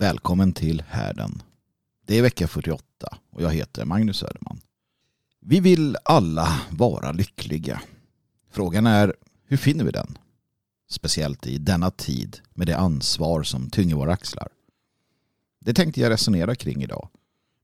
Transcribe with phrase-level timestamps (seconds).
[0.00, 1.42] Välkommen till härden.
[2.06, 4.60] Det är vecka 48 och jag heter Magnus Söderman.
[5.40, 7.82] Vi vill alla vara lyckliga.
[8.50, 9.14] Frågan är,
[9.44, 10.18] hur finner vi den?
[10.90, 14.48] Speciellt i denna tid med det ansvar som tynger våra axlar.
[15.60, 17.08] Det tänkte jag resonera kring idag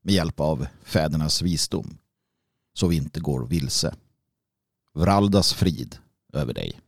[0.01, 1.97] med hjälp av fädernas visdom
[2.73, 3.95] så vi inte går vilse.
[4.93, 5.97] Vraldas frid
[6.33, 6.79] över dig.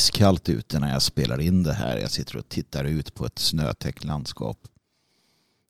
[0.00, 1.98] Iskallt ute när jag spelar in det här.
[1.98, 4.58] Jag sitter och tittar ut på ett snötäckt landskap.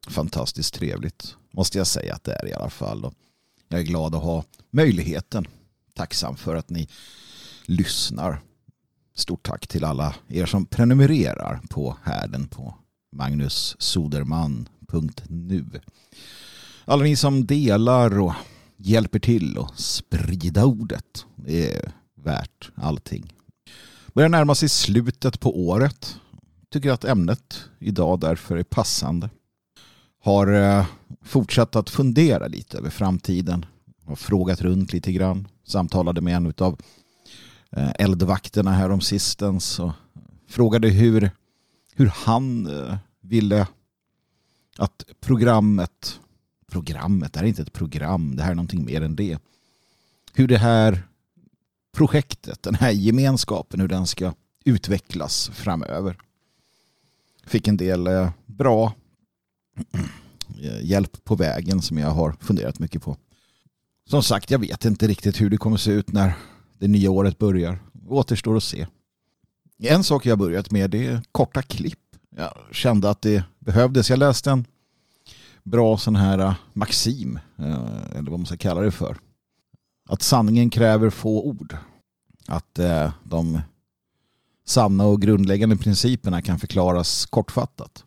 [0.09, 3.05] Fantastiskt trevligt, måste jag säga att det är i alla fall.
[3.05, 3.15] Och
[3.69, 5.47] jag är glad att ha möjligheten.
[5.95, 6.89] Tacksam för att ni
[7.65, 8.41] lyssnar.
[9.15, 12.75] Stort tack till alla er som prenumererar på härden på
[13.13, 15.65] magnussoderman.nu.
[16.85, 18.35] Alla ni som delar och
[18.77, 21.27] hjälper till och sprida ordet.
[21.37, 23.33] Det är värt allting.
[24.15, 26.17] Börjar närma sig slutet på året.
[26.71, 29.31] Tycker att ämnet idag därför är passande.
[30.23, 30.87] Har eh,
[31.23, 33.67] fortsatt att fundera lite över framtiden.
[34.05, 35.49] Har frågat runt lite grann.
[35.67, 36.81] Samtalade med en av
[37.71, 39.79] eh, eldvakterna här om sistens.
[39.79, 39.93] Och
[40.49, 41.31] frågade hur,
[41.95, 43.67] hur han eh, ville
[44.79, 46.21] att programmet
[46.71, 49.39] programmet, det här är inte ett program, det här är någonting mer än det.
[50.35, 51.03] Hur det här
[51.93, 54.33] projektet, den här gemenskapen, hur den ska
[54.65, 56.17] utvecklas framöver.
[57.47, 58.95] Fick en del eh, bra
[60.63, 63.17] eh, hjälp på vägen som jag har funderat mycket på.
[64.09, 66.33] Som sagt, jag vet inte riktigt hur det kommer se ut när
[66.79, 67.79] det nya året börjar.
[68.09, 68.87] Återstår att se.
[69.83, 71.99] En sak jag börjat med det är korta klipp.
[72.37, 74.11] Jag kände att det behövdes.
[74.11, 74.65] Jag läste en
[75.63, 77.39] bra sån här eh, maxim,
[78.15, 79.17] eller vad man ska kalla det för.
[80.11, 81.77] Att sanningen kräver få ord.
[82.47, 83.61] Att eh, de
[84.65, 88.05] sanna och grundläggande principerna kan förklaras kortfattat.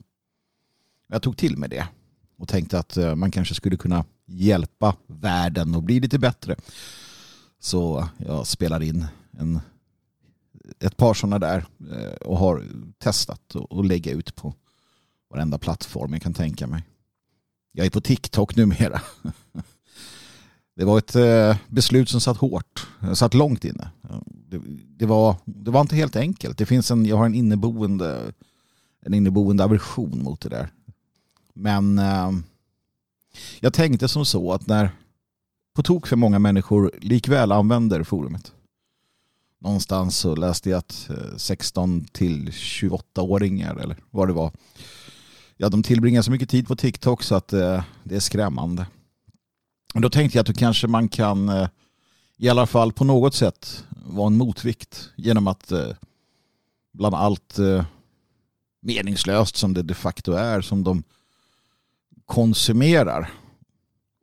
[1.07, 1.87] Jag tog till mig det
[2.37, 6.55] och tänkte att eh, man kanske skulle kunna hjälpa världen att bli lite bättre.
[7.59, 9.59] Så jag spelar in en,
[10.79, 12.63] ett par sådana där eh, och har
[12.97, 14.53] testat att lägga ut på
[15.29, 16.83] varenda plattform jag kan tänka mig.
[17.71, 19.01] Jag är på TikTok numera.
[20.75, 23.89] Det var ett eh, beslut som satt hårt, eh, satt långt inne.
[24.25, 24.61] Det,
[24.97, 26.57] det, var, det var inte helt enkelt.
[26.57, 28.33] Det finns en, jag har en inneboende,
[29.05, 30.69] en inneboende aversion mot det där.
[31.53, 32.31] Men eh,
[33.59, 34.91] jag tänkte som så att när
[35.75, 38.51] på tok för många människor likväl använder forumet.
[39.59, 44.51] Någonstans så läste jag att 16 till 28-åringar eller vad det var
[45.57, 48.85] ja, de tillbringar så mycket tid på TikTok så att det är skrämmande.
[49.93, 51.69] Då tänkte jag att då kanske man kan eh,
[52.37, 55.89] i alla fall på något sätt vara en motvikt genom att eh,
[56.93, 57.85] bland allt eh,
[58.81, 61.03] meningslöst som det de facto är som de
[62.25, 63.31] konsumerar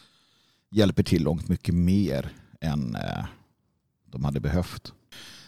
[0.70, 3.24] hjälper till långt mycket mer än eh,
[4.14, 4.93] de hade behövt.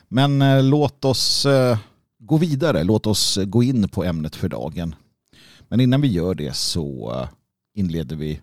[0.09, 1.79] Men eh, låt oss eh,
[2.19, 2.85] gå vidare.
[2.85, 4.95] Låt oss gå in på ämnet för dagen.
[5.69, 7.29] Men innan vi gör det så eh,
[7.75, 8.41] inleder vi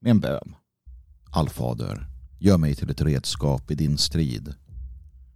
[0.00, 0.54] med en bön.
[1.30, 2.06] Allfader,
[2.38, 4.54] gör mig till ett redskap i din strid.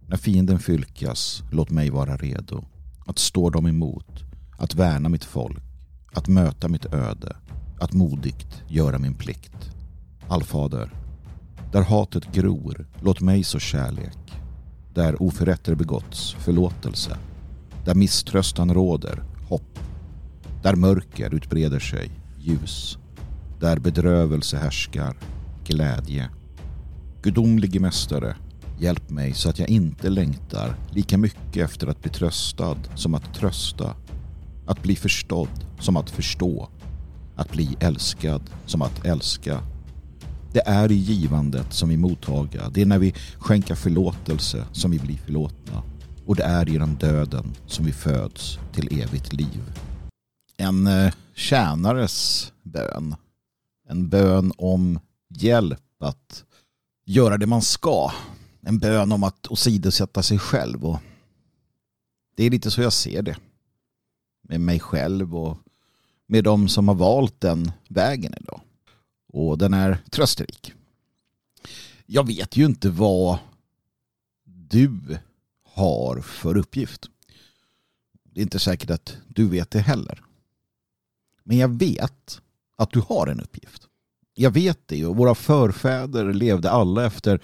[0.07, 2.65] När fienden fylkas, låt mig vara redo
[3.05, 4.23] att stå dem emot,
[4.57, 5.63] att värna mitt folk,
[6.13, 7.35] att möta mitt öde,
[7.79, 9.71] att modigt göra min plikt.
[10.27, 10.93] Allfader,
[11.71, 14.33] där hatet gror, låt mig så kärlek.
[14.93, 17.17] Där oförrätter begåtts, förlåtelse.
[17.85, 19.79] Där misströstan råder, hopp.
[20.63, 22.97] Där mörker utbreder sig, ljus.
[23.59, 25.17] Där bedrövelse härskar,
[25.65, 26.29] glädje.
[27.21, 28.35] Gudomlige mästare,
[28.79, 33.33] hjälp mig så att jag inte längtar lika mycket efter att bli tröstad som att
[33.33, 33.95] trösta.
[34.65, 36.69] Att bli förstådd som att förstå.
[37.35, 39.61] Att bli älskad som att älska.
[40.51, 42.69] Det är i givandet som vi mottaga.
[42.69, 45.83] Det är när vi skänker förlåtelse som vi blir förlåtna.
[46.25, 49.73] Och det är genom döden som vi föds till evigt liv.
[50.57, 53.15] En eh, tjänares bön.
[53.89, 54.99] En bön om
[55.29, 56.43] hjälp att
[57.05, 58.11] göra det man ska.
[58.61, 60.85] En bön om att åsidosätta sig själv.
[60.85, 60.99] Och
[62.35, 63.37] det är lite så jag ser det.
[64.47, 65.57] Med mig själv och
[66.27, 68.61] med de som har valt den vägen idag.
[69.33, 70.73] Och den är trösterik.
[72.05, 73.37] Jag vet ju inte vad
[74.43, 75.17] du
[75.63, 77.09] har för uppgift.
[78.23, 80.23] Det är inte säkert att du vet det heller.
[81.43, 82.41] Men jag vet
[82.75, 83.87] att du har en uppgift.
[84.33, 87.41] Jag vet det och våra förfäder levde alla efter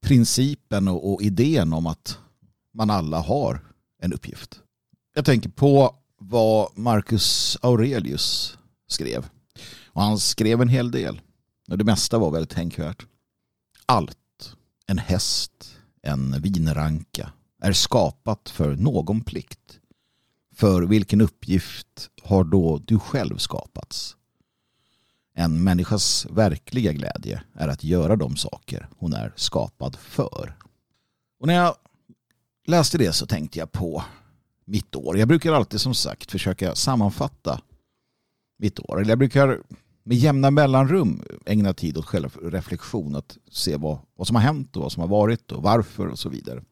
[0.00, 2.18] principen och, idén om att
[2.72, 3.60] man alla har
[3.98, 4.60] en uppgift.
[5.14, 8.58] Jag tänker på vad Marcus Aurelius
[8.88, 9.26] skrev.
[9.94, 11.20] Och han skrev en hel del.
[11.70, 13.06] Och det mesta var väldigt tänkvärt.
[13.86, 14.56] Allt,
[14.86, 17.32] en häst, en vinranka,
[17.62, 19.80] är skapat för någon plikt.
[20.54, 24.16] För vilken uppgift har då du själv skapats?
[25.34, 30.56] En människas verkliga glädje är att göra de saker hon är skapad för.
[31.40, 31.76] Och när jag
[32.66, 34.04] läste det så tänkte jag på
[34.64, 35.18] mitt år.
[35.18, 37.60] Jag brukar alltid som sagt försöka sammanfatta
[38.58, 39.00] mitt år.
[39.00, 39.62] Eller jag brukar
[40.04, 43.16] med jämna mellanrum ägna tid åt självreflektion.
[43.16, 46.18] Att se vad, vad som har hänt och vad som har varit och varför och
[46.18, 46.62] så vidare.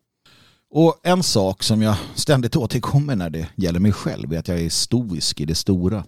[0.70, 4.60] Och en sak som jag ständigt återkommer när det gäller mig själv är att jag
[4.60, 6.04] är stoisk i det stora.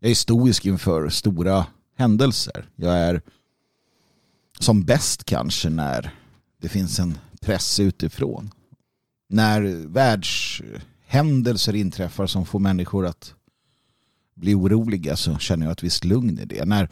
[0.00, 1.66] Jag är stoisk inför stora
[1.96, 2.68] händelser.
[2.76, 3.22] Jag är
[4.58, 6.14] som bäst kanske när
[6.60, 8.50] det finns en press utifrån.
[9.28, 13.34] När världshändelser inträffar som får människor att
[14.36, 16.64] bli oroliga så känner jag ett visst lugn i det.
[16.64, 16.88] När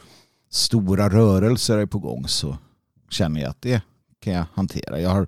[0.49, 2.57] stora rörelser är på gång så
[3.09, 3.81] känner jag att det
[4.19, 5.01] kan jag hantera.
[5.01, 5.27] Jag har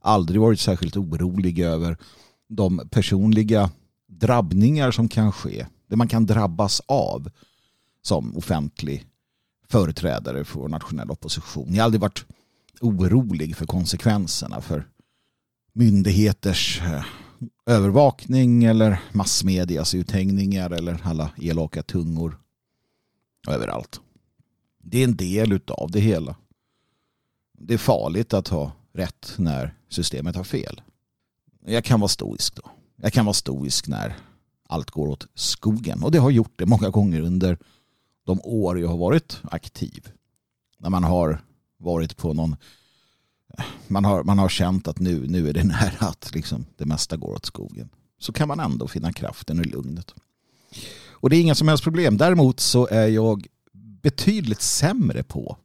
[0.00, 1.96] aldrig varit särskilt orolig över
[2.48, 3.70] de personliga
[4.06, 5.66] drabbningar som kan ske.
[5.86, 7.30] Det man kan drabbas av
[8.02, 9.06] som offentlig
[9.68, 11.74] företrädare för nationell opposition.
[11.74, 12.24] Jag har aldrig varit
[12.80, 14.88] orolig för konsekvenserna för
[15.72, 17.04] myndigheters eh,
[17.66, 22.38] övervakning eller massmedias uthängningar eller alla elaka tungor
[23.48, 24.00] överallt.
[24.82, 26.36] Det är en del av det hela.
[27.58, 30.80] Det är farligt att ha rätt när systemet har fel.
[31.66, 32.62] Jag kan vara stoisk då.
[32.96, 34.16] Jag kan vara stoisk när
[34.68, 36.02] allt går åt skogen.
[36.02, 37.58] Och det har gjort det många gånger under
[38.24, 40.08] de år jag har varit aktiv.
[40.78, 41.40] När man har
[41.78, 42.56] varit på någon
[43.86, 47.16] man har, man har känt att nu, nu är det nära att liksom det mesta
[47.16, 47.88] går åt skogen.
[48.18, 50.14] Så kan man ändå finna kraften och lugnet.
[51.20, 52.16] Och det är inga som helst problem.
[52.16, 53.46] Däremot så är jag
[54.02, 55.56] betydligt sämre på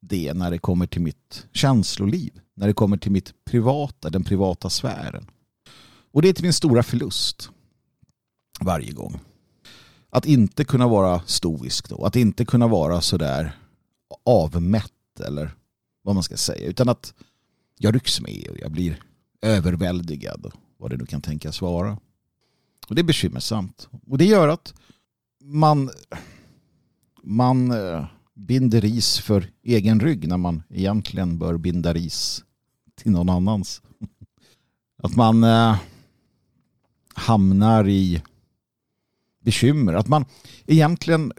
[0.00, 2.40] det när det kommer till mitt känsloliv.
[2.54, 5.30] När det kommer till mitt privata, den privata sfären.
[6.12, 7.50] Och det är till min stora förlust.
[8.60, 9.20] Varje gång.
[10.10, 12.04] Att inte kunna vara stoisk då.
[12.04, 13.58] Att inte kunna vara sådär
[14.24, 15.54] avmätt eller
[16.06, 16.66] vad man ska säga.
[16.66, 17.14] Utan att
[17.78, 19.02] jag rycks med och jag blir
[19.42, 20.46] överväldigad.
[20.46, 21.98] Och vad det nu kan tänkas vara.
[22.88, 23.88] Och det är bekymmersamt.
[24.06, 24.74] Och det gör att
[25.40, 25.90] man,
[27.22, 32.44] man eh, binder ris för egen rygg när man egentligen bör binda ris
[32.94, 33.82] till någon annans.
[35.02, 35.76] Att man eh,
[37.14, 38.22] hamnar i
[39.40, 39.94] bekymmer.
[39.94, 40.24] Att man
[40.66, 41.32] egentligen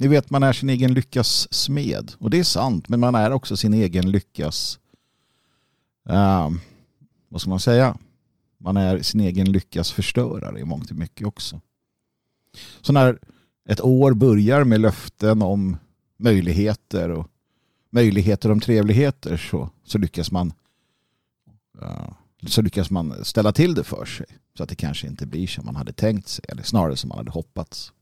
[0.00, 2.12] ni vet man är sin egen lyckas smed.
[2.18, 4.78] Och det är sant, men man är också sin egen lyckas...
[6.10, 6.50] Uh,
[7.28, 7.96] vad ska man säga?
[8.58, 11.60] Man är sin egen lyckas förstörare i mångt och mycket också.
[12.80, 13.18] Så när
[13.68, 15.76] ett år börjar med löften om
[16.16, 17.26] möjligheter och
[17.90, 20.52] möjligheter om trevligheter så, så lyckas man
[21.82, 22.12] uh,
[22.46, 24.26] så lyckas man ställa till det för sig
[24.56, 27.18] så att det kanske inte blir som man hade tänkt sig eller snarare som man
[27.18, 27.92] hade hoppats.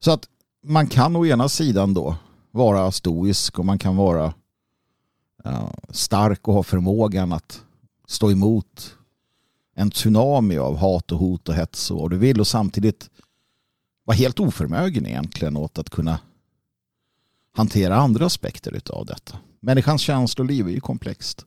[0.00, 0.28] Så att
[0.64, 2.16] man kan å ena sidan då
[2.50, 4.34] vara stoisk och man kan vara
[5.90, 7.62] stark och ha förmågan att
[8.06, 8.96] stå emot
[9.74, 13.10] en tsunami av hat och hot och hets och vad du vill och samtidigt
[14.04, 16.18] vara helt oförmögen egentligen åt att kunna
[17.52, 19.38] hantera andra aspekter av detta.
[19.60, 21.44] Människans känsloliv är ju komplext.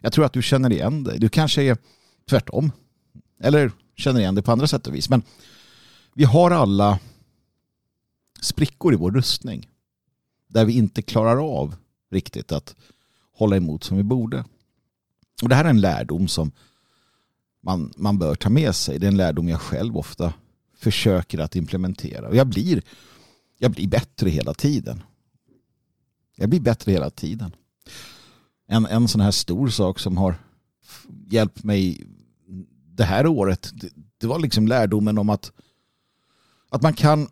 [0.00, 1.18] Jag tror att du känner igen dig.
[1.18, 1.76] Du kanske är
[2.28, 2.72] tvärtom.
[3.40, 5.08] Eller känner igen dig på andra sätt och vis.
[5.08, 5.22] Men
[6.14, 6.98] vi har alla
[8.42, 9.68] sprickor i vår rustning.
[10.48, 11.74] Där vi inte klarar av
[12.10, 12.76] riktigt att
[13.32, 14.44] hålla emot som vi borde.
[15.42, 16.52] Och det här är en lärdom som
[17.60, 18.98] man, man bör ta med sig.
[18.98, 20.34] Det är en lärdom jag själv ofta
[20.76, 22.28] försöker att implementera.
[22.28, 22.82] Och jag blir,
[23.58, 25.02] jag blir bättre hela tiden.
[26.36, 27.56] Jag blir bättre hela tiden.
[28.66, 30.34] En, en sån här stor sak som har
[31.30, 32.06] hjälpt mig
[32.84, 35.52] det här året, det, det var liksom lärdomen om att,
[36.68, 37.28] att man kan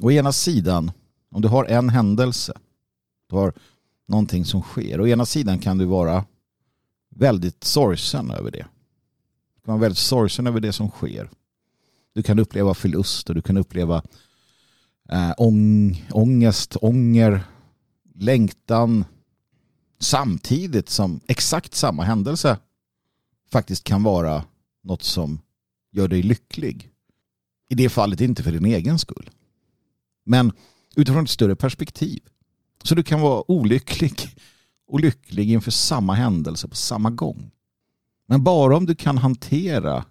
[0.00, 0.92] å ena sidan,
[1.30, 2.52] om du har en händelse,
[3.28, 3.52] du har
[4.08, 6.24] någonting som sker, å ena sidan kan du vara
[7.10, 8.66] väldigt sorgsen över det.
[9.54, 11.30] Du kan vara väldigt sorgsen över det som sker.
[12.14, 14.02] Du kan uppleva förlust och du kan uppleva
[15.08, 17.42] äh, ång, ångest, ånger,
[18.14, 19.04] längtan
[19.98, 22.58] samtidigt som exakt samma händelse
[23.52, 24.44] faktiskt kan vara
[24.82, 25.40] något som
[25.92, 26.90] gör dig lycklig.
[27.68, 29.30] I det fallet inte för din egen skull.
[30.24, 30.52] Men
[30.96, 32.22] utifrån ett större perspektiv.
[32.82, 34.36] Så du kan vara olycklig
[34.86, 37.50] och lycklig inför samma händelse på samma gång.
[38.26, 40.04] Men bara om du kan hantera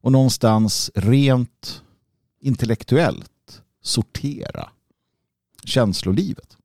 [0.00, 1.82] och någonstans rent
[2.40, 4.70] intellektuellt sortera
[5.64, 6.56] känslolivet.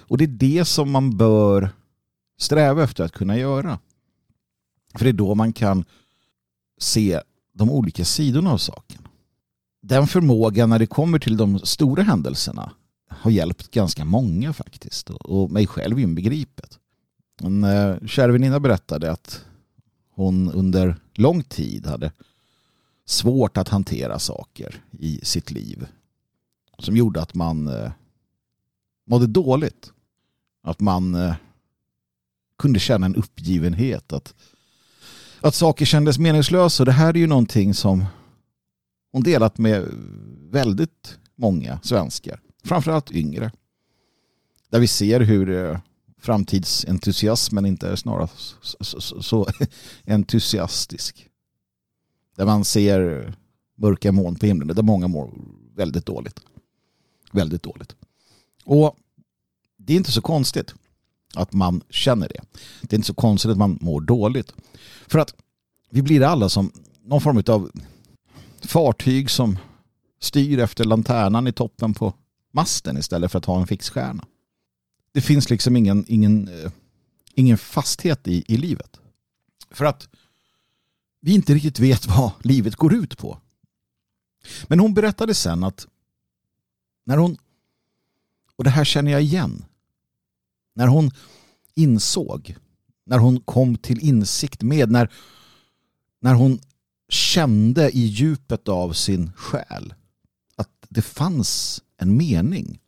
[0.00, 1.70] Och det är det som man bör
[2.38, 3.78] sträva efter att kunna göra.
[4.94, 5.84] För det är då man kan
[6.78, 7.20] se
[7.52, 9.07] de olika sidorna av saken.
[9.80, 12.72] Den förmågan när det kommer till de stora händelserna
[13.08, 15.10] har hjälpt ganska många faktiskt.
[15.10, 16.78] Och mig själv inbegripet.
[17.42, 19.44] En eh, kär väninna berättade att
[20.10, 22.12] hon under lång tid hade
[23.06, 25.86] svårt att hantera saker i sitt liv.
[26.78, 27.90] Som gjorde att man eh,
[29.06, 29.92] mådde dåligt.
[30.62, 31.34] Att man eh,
[32.58, 34.12] kunde känna en uppgivenhet.
[34.12, 34.34] Att,
[35.40, 36.82] att saker kändes meningslösa.
[36.82, 38.04] Och det här är ju någonting som
[39.12, 39.88] hon delat med
[40.50, 42.40] väldigt många svenskar.
[42.64, 43.52] Framförallt yngre.
[44.70, 45.78] Där vi ser hur eh,
[46.20, 48.28] framtidsentusiasmen inte är snarare
[48.60, 49.46] så, så, så
[50.06, 51.28] entusiastisk.
[52.36, 53.34] Där man ser
[53.76, 54.76] mörka moln på himlen.
[54.76, 55.32] Där många mår
[55.74, 56.40] väldigt dåligt.
[57.32, 57.96] Väldigt dåligt.
[58.64, 58.96] Och
[59.76, 60.74] det är inte så konstigt
[61.34, 62.40] att man känner det.
[62.80, 64.52] Det är inte så konstigt att man mår dåligt.
[65.06, 65.34] För att
[65.90, 66.72] vi blir alla som
[67.02, 67.70] någon form av
[68.66, 69.58] fartyg som
[70.20, 72.14] styr efter lanternan i toppen på
[72.52, 74.24] masten istället för att ha en fixstjärna.
[75.12, 76.72] Det finns liksom ingen, ingen, eh,
[77.34, 79.00] ingen fasthet i, i livet.
[79.70, 80.08] För att
[81.20, 83.38] vi inte riktigt vet vad livet går ut på.
[84.66, 85.86] Men hon berättade sen att
[87.04, 87.36] när hon,
[88.56, 89.64] och det här känner jag igen,
[90.74, 91.10] när hon
[91.74, 92.56] insåg,
[93.04, 95.12] när hon kom till insikt med, när,
[96.20, 96.60] när hon
[97.08, 99.94] kände i djupet av sin själ
[100.56, 102.80] att det fanns en mening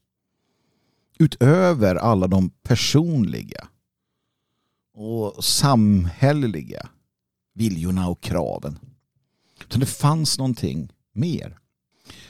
[1.18, 3.68] utöver alla de personliga
[4.94, 6.88] och samhälleliga
[7.54, 8.78] viljorna och kraven.
[9.60, 11.58] Utan det fanns någonting mer.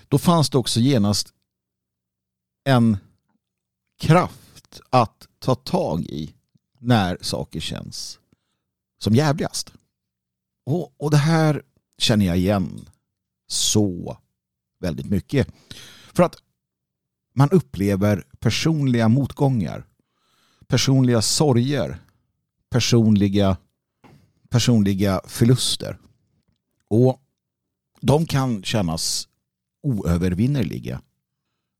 [0.09, 1.35] Då fanns det också genast
[2.65, 2.97] en
[4.01, 6.35] kraft att ta tag i
[6.79, 8.19] när saker känns
[8.99, 9.73] som jävligast.
[10.67, 11.63] Och, och det här
[12.01, 12.89] känner jag igen
[13.47, 14.19] så
[14.81, 15.49] väldigt mycket.
[16.13, 16.37] För att
[17.35, 19.85] man upplever personliga motgångar,
[20.67, 21.99] personliga sorger,
[22.71, 23.57] personliga,
[24.49, 25.99] personliga förluster.
[26.89, 27.21] Och
[28.01, 29.29] de kan kännas
[29.83, 31.03] oövervinnerliga.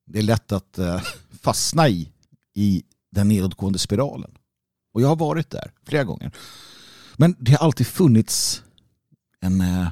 [0.07, 1.03] Det är lätt att eh,
[1.41, 2.13] fastna i,
[2.55, 4.31] i den nedåtgående spiralen.
[4.93, 6.33] Och jag har varit där flera gånger.
[7.17, 8.63] Men det har alltid funnits
[9.41, 9.89] en eh,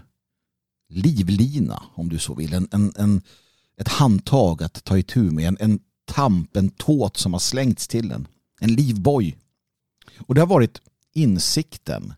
[0.88, 2.52] livlina om du så vill.
[2.52, 3.22] En, en, en,
[3.76, 5.48] ett handtag att ta itu med.
[5.48, 8.28] En, en tamp, en tåt som har slängts till en.
[8.60, 9.38] En livboj.
[10.18, 10.80] Och det har varit
[11.14, 12.14] insikten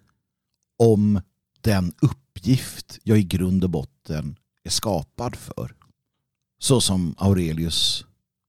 [0.76, 1.20] om
[1.60, 5.74] den uppgift jag i grund och botten är skapad för.
[6.58, 8.04] Så som Aurelius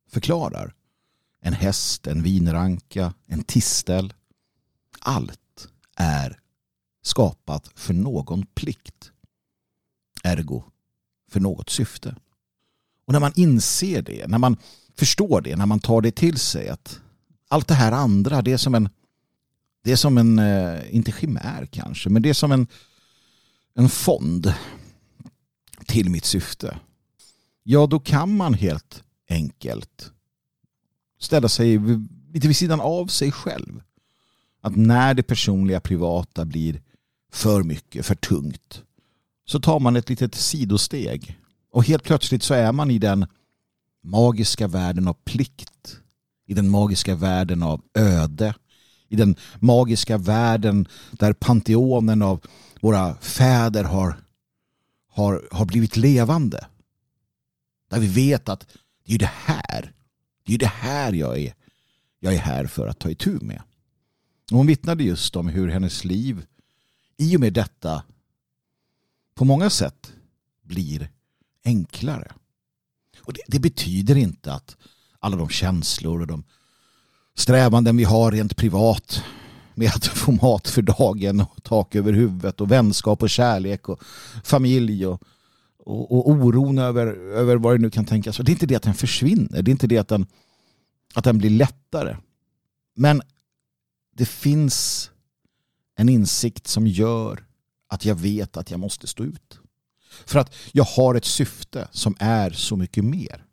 [0.09, 0.73] förklarar.
[1.41, 4.13] En häst, en vinranka, en tistel.
[4.99, 6.39] Allt är
[7.01, 9.11] skapat för någon plikt.
[10.23, 10.63] Ergo
[11.31, 12.15] för något syfte.
[13.05, 14.57] Och när man inser det, när man
[14.95, 16.99] förstår det, när man tar det till sig att
[17.47, 18.89] allt det här andra, det är som en
[19.83, 22.67] det är som en, eh, inte chimär kanske, men det är som en,
[23.73, 24.53] en fond
[25.85, 26.79] till mitt syfte.
[27.63, 30.11] Ja, då kan man helt enkelt
[31.19, 31.79] ställa sig
[32.33, 33.81] lite vid sidan av sig själv.
[34.61, 36.81] Att när det personliga privata blir
[37.31, 38.83] för mycket, för tungt,
[39.51, 41.39] så tar man ett litet sidosteg.
[41.71, 43.27] Och helt plötsligt så är man i den
[44.03, 45.97] magiska världen av plikt.
[46.47, 48.55] I den magiska världen av öde.
[49.07, 52.41] I den magiska världen där panteonen av
[52.81, 54.15] våra fäder har,
[55.09, 56.67] har, har blivit levande.
[57.89, 58.67] Där vi vet att
[59.05, 59.91] det är det här.
[60.45, 61.53] Det är det här jag är,
[62.19, 63.61] jag är här för att ta itu med.
[64.51, 66.45] Och hon vittnade just om hur hennes liv
[67.17, 68.03] i och med detta
[69.41, 70.13] på många sätt
[70.63, 71.09] blir
[71.65, 72.31] enklare.
[73.21, 74.77] Och det, det, betyder inte att
[75.19, 76.43] alla de känslor och de
[77.35, 79.23] strävanden vi har rent privat
[79.75, 84.03] med att få mat för dagen och tak över huvudet och vänskap och kärlek och
[84.43, 85.23] familj och,
[85.77, 88.37] och, och oron över, över vad det nu kan tänkas.
[88.37, 89.61] Det är inte det att den försvinner.
[89.61, 90.25] Det är inte det att den,
[91.13, 92.17] att den blir lättare.
[92.95, 93.21] Men
[94.15, 95.09] det finns
[95.95, 97.50] en insikt som gör
[97.91, 99.59] att jag vet att jag måste stå ut.
[100.25, 103.45] För att jag har ett syfte som är så mycket mer.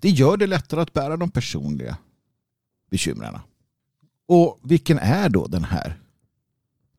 [0.00, 1.96] Det gör det lättare att bära de personliga
[2.90, 3.38] bekymren.
[4.26, 6.00] Och vilken är då den här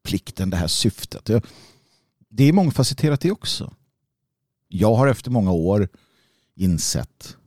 [0.04, 1.30] plikten, det här syftet?
[2.30, 3.73] Det är mångfacetterat det också.
[4.67, 5.89] Jag har efter många år
[6.56, 7.38] insett,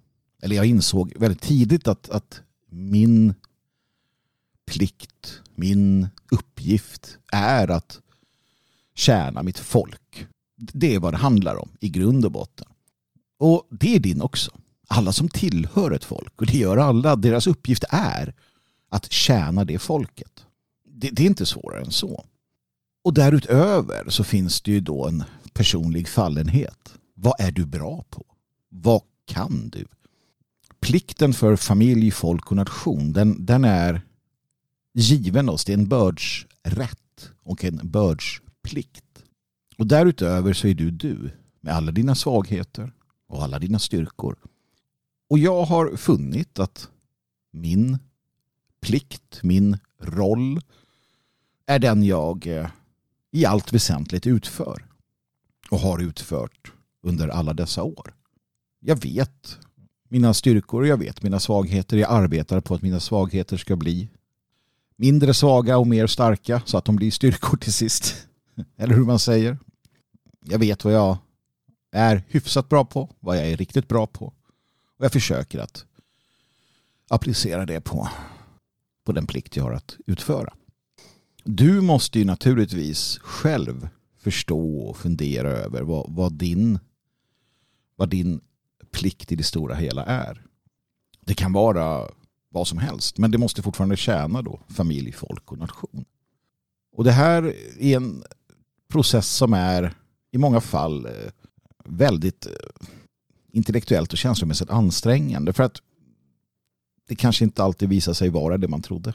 [0.42, 3.35] eller jag insåg väldigt tidigt att, att min
[4.66, 8.01] plikt, min uppgift är att
[8.94, 10.26] tjäna mitt folk.
[10.57, 12.66] Det är vad det handlar om i grund och botten.
[13.38, 14.50] Och det är din också.
[14.88, 18.35] Alla som tillhör ett folk, och det gör alla, deras uppgift är
[18.88, 20.46] att tjäna det folket.
[20.85, 22.24] Det, det är inte svårare än så.
[23.05, 26.94] Och därutöver så finns det ju då en personlig fallenhet.
[27.14, 28.26] Vad är du bra på?
[28.68, 29.85] Vad kan du?
[30.81, 34.02] Plikten för familj, folk och nation, den, den är
[34.94, 35.64] given oss.
[35.64, 37.81] Det är en bördsrätt och en
[38.62, 39.25] plikt
[39.79, 42.92] Och därutöver så är du du med alla dina svagheter
[43.29, 44.37] och alla dina styrkor.
[45.31, 46.88] Och jag har funnit att
[47.51, 47.98] min
[48.81, 50.61] plikt, min roll
[51.66, 52.68] är den jag eh,
[53.31, 54.87] i allt väsentligt utför
[55.70, 56.72] och har utfört
[57.03, 58.14] under alla dessa år.
[58.81, 59.59] Jag vet
[60.09, 61.96] mina styrkor och jag vet mina svagheter.
[61.96, 64.09] Jag arbetar på att mina svagheter ska bli
[64.96, 68.29] mindre svaga och mer starka så att de blir styrkor till sist.
[68.76, 69.58] Eller hur man säger.
[70.40, 71.16] Jag vet vad jag
[71.92, 74.26] är hyfsat bra på, vad jag är riktigt bra på.
[74.98, 75.86] Och jag försöker att
[77.08, 78.08] applicera det på,
[79.04, 80.54] på den plikt jag har att utföra.
[81.44, 83.88] Du måste ju naturligtvis själv
[84.18, 86.78] förstå och fundera över vad, vad, din,
[87.96, 88.40] vad din
[88.90, 90.42] plikt i det stora hela är.
[91.20, 92.08] Det kan vara
[92.48, 93.18] vad som helst.
[93.18, 96.04] Men det måste fortfarande tjäna då familj, folk och nation.
[96.92, 98.24] Och det här är en
[98.92, 99.94] process som är
[100.31, 101.12] i många fall eh,
[101.85, 102.52] väldigt eh,
[103.52, 105.52] intellektuellt och känslomässigt ansträngande.
[105.52, 105.83] För att
[107.09, 109.14] det kanske inte alltid visar sig vara det man trodde.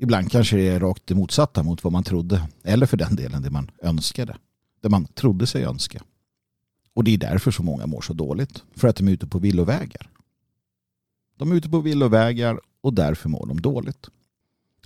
[0.00, 2.48] Ibland kanske det är rakt det motsatta mot vad man trodde.
[2.62, 4.36] Eller för den delen det man önskade.
[4.80, 6.02] Det man trodde sig önska.
[6.94, 8.62] Och det är därför så många mår så dåligt.
[8.74, 10.10] För att de är ute på villovägar.
[11.36, 14.08] De är ute på villovägar och därför mår de dåligt.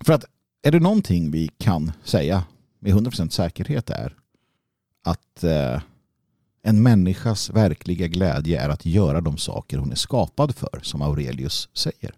[0.05, 0.25] För att
[0.63, 2.45] är det någonting vi kan säga
[2.79, 4.15] med 100% säkerhet är
[5.05, 5.81] att eh,
[6.63, 11.69] en människas verkliga glädje är att göra de saker hon är skapad för, som Aurelius
[11.75, 12.15] säger.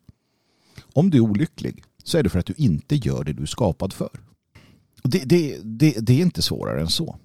[0.92, 3.46] Om du är olycklig så är det för att du inte gör det du är
[3.46, 4.11] skapad för.
[5.03, 7.18] Det, det, det, det är inte svårare än så.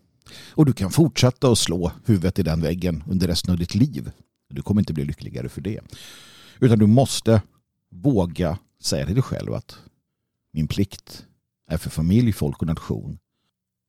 [0.50, 4.12] Och du kan fortsätta att slå huvudet i den väggen under resten av ditt liv.
[4.50, 5.80] Du kommer inte bli lyckligare för det.
[6.60, 7.42] Utan du måste
[7.92, 9.78] våga säga till dig själv att
[10.52, 11.26] min plikt
[11.68, 13.18] är för familj, folk och nation.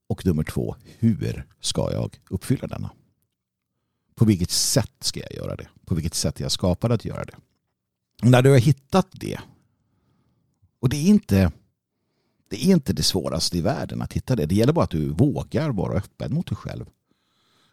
[0.09, 2.91] Och nummer två, hur ska jag uppfylla denna?
[4.15, 5.69] På vilket sätt ska jag göra det?
[5.85, 7.37] På vilket sätt är jag skapad att göra det?
[8.23, 9.41] När du har hittat det,
[10.81, 11.53] och det är inte
[12.49, 14.47] det är inte det svåraste i världen att hitta det.
[14.47, 16.87] Det gäller bara att du vågar vara öppen mot dig själv.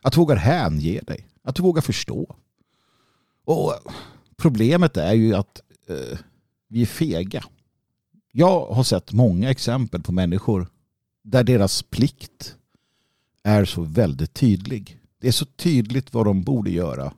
[0.02, 1.28] Att du vågar hänge dig.
[1.44, 2.36] Att du vågar förstå.
[3.46, 3.74] Och
[4.38, 6.20] problemet är ju att eh,
[6.68, 7.44] vi är fega.
[8.32, 10.68] Jag har sett många exempel på människor
[11.24, 12.56] där deras plikt
[13.44, 15.00] är så väldigt tydlig.
[15.22, 17.14] Det är så tydligt vad de borde göra.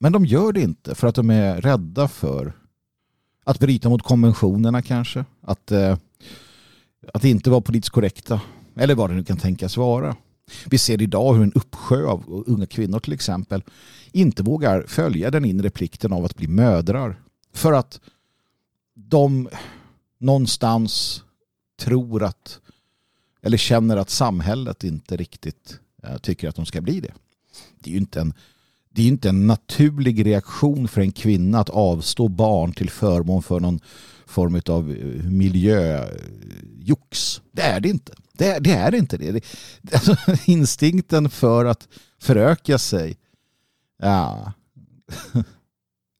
[0.00, 2.52] Men de gör det inte för att de är rädda för
[3.44, 5.24] att bryta mot konventionerna kanske.
[5.40, 5.98] Att, eh,
[7.14, 8.40] att inte vara politiskt korrekta.
[8.76, 10.16] Eller vad det nu kan tänkas vara.
[10.66, 13.62] Vi ser idag hur en uppsjö av unga kvinnor till exempel
[14.12, 17.22] inte vågar följa den inre plikten av att bli mödrar.
[17.52, 18.00] För att
[18.94, 19.48] de
[20.18, 21.22] någonstans
[21.80, 22.60] tror att
[23.48, 27.12] eller känner att samhället inte riktigt eh, tycker att de ska bli det.
[27.78, 28.34] Det är ju inte en,
[28.90, 33.60] det är inte en naturlig reaktion för en kvinna att avstå barn till förmån för
[33.60, 33.80] någon
[34.26, 36.20] form av eh, miljöjox.
[37.52, 38.12] Det är det inte.
[38.32, 39.30] Det, det är inte det.
[39.32, 39.44] det
[39.94, 43.16] alltså, instinkten för att föröka sig
[43.98, 44.52] ja,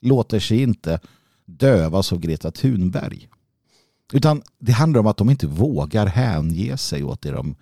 [0.03, 1.01] låter sig inte
[1.45, 3.29] dövas av Greta Thunberg.
[4.13, 7.55] Utan det handlar om att de inte vågar hänge sig åt det de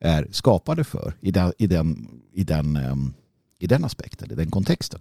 [0.00, 3.14] är skapade för i den, i den, i den, ehm,
[3.58, 5.00] i den aspekten, i den kontexten.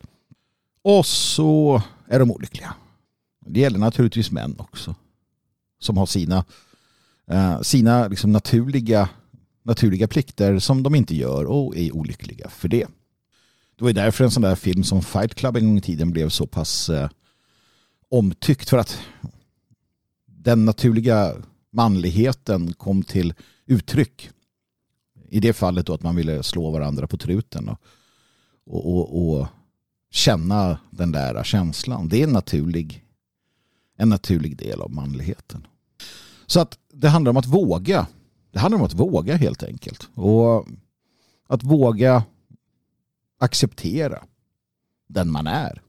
[0.84, 2.74] Och så är de olyckliga.
[3.46, 4.96] Det gäller naturligtvis män också.
[5.80, 6.46] Som har sina,
[7.28, 9.10] eh, sina liksom naturliga,
[9.64, 12.88] naturliga plikter som de inte gör och är olyckliga för det.
[13.76, 16.30] Det var därför en sån där film som Fight Club en gång i tiden blev
[16.30, 17.10] så pass eh,
[18.10, 18.70] omtyckt.
[18.70, 19.00] För att
[20.44, 21.36] den naturliga
[21.72, 23.34] manligheten kom till
[23.66, 24.30] uttryck.
[25.30, 27.80] I det fallet då att man ville slå varandra på truten och,
[28.66, 29.48] och, och, och
[30.12, 32.08] känna den där känslan.
[32.08, 33.06] Det är en naturlig,
[33.98, 35.68] en naturlig del av manligheten.
[36.46, 38.08] Så att det handlar om att våga.
[38.52, 40.10] Det handlar om att våga helt enkelt.
[40.16, 40.68] Och
[41.48, 42.24] att våga
[43.40, 44.24] acceptera
[45.08, 45.82] den man är.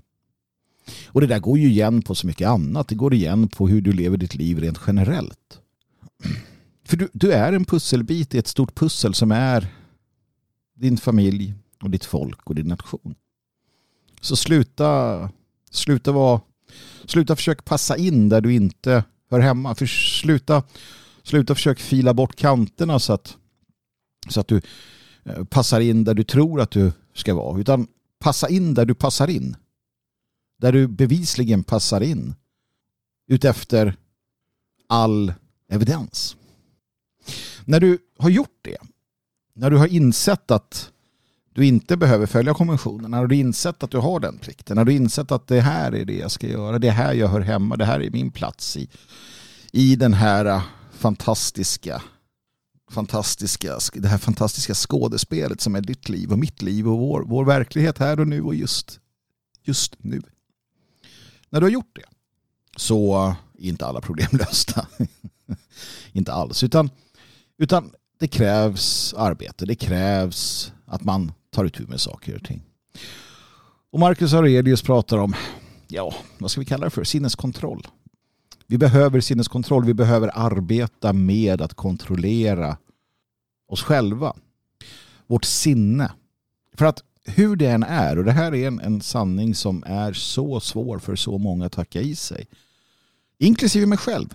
[1.13, 2.89] Och det där går ju igen på så mycket annat.
[2.89, 5.61] Det går igen på hur du lever ditt liv rent generellt.
[6.85, 9.67] För du, du är en pusselbit i ett stort pussel som är
[10.75, 13.15] din familj och ditt folk och din nation.
[14.21, 15.31] Så sluta,
[15.71, 16.41] sluta vara
[17.07, 19.75] Sluta försöka passa in där du inte hör hemma.
[19.75, 20.63] För sluta,
[21.23, 23.37] sluta försöka fila bort kanterna så att,
[24.29, 24.61] så att du
[25.25, 27.61] eh, passar in där du tror att du ska vara.
[27.61, 27.87] Utan
[28.19, 29.57] passa in där du passar in
[30.63, 32.35] där du bevisligen passar in
[33.29, 33.97] utefter
[34.87, 35.35] all
[35.69, 36.37] evidens.
[37.65, 38.79] När du har gjort det,
[39.55, 40.91] när du har insett att
[41.53, 44.85] du inte behöver följa konventionen, när du har insett att du har den plikten, när
[44.85, 47.29] du har insett att det här är det jag ska göra, det är här jag
[47.29, 48.89] hör hemma, det här är min plats i,
[49.73, 50.61] i den här
[50.93, 52.03] fantastiska
[52.91, 57.45] fantastiska, det här fantastiska skådespelet som är ditt liv och mitt liv och vår, vår
[57.45, 59.01] verklighet här och nu och just,
[59.63, 60.23] just nu.
[61.53, 62.05] När du har gjort det
[62.77, 63.17] så
[63.59, 64.87] är inte alla problem lösta.
[66.13, 66.65] inte alls.
[66.65, 66.91] Utan,
[67.59, 69.67] utan det krävs arbete.
[69.67, 72.63] Det krävs att man tar itu med saker och ting.
[73.91, 75.35] Och Marcus Aurelius pratar om,
[75.89, 77.05] ja, vad ska vi kalla det för?
[77.05, 77.87] Sinneskontroll.
[78.67, 79.85] Vi behöver sinneskontroll.
[79.85, 82.77] Vi behöver arbeta med att kontrollera
[83.69, 84.37] oss själva.
[85.27, 86.13] Vårt sinne.
[86.77, 90.13] För att hur det än är, och det här är en, en sanning som är
[90.13, 92.49] så svår för så många att tacka i sig,
[93.39, 94.35] inklusive mig själv.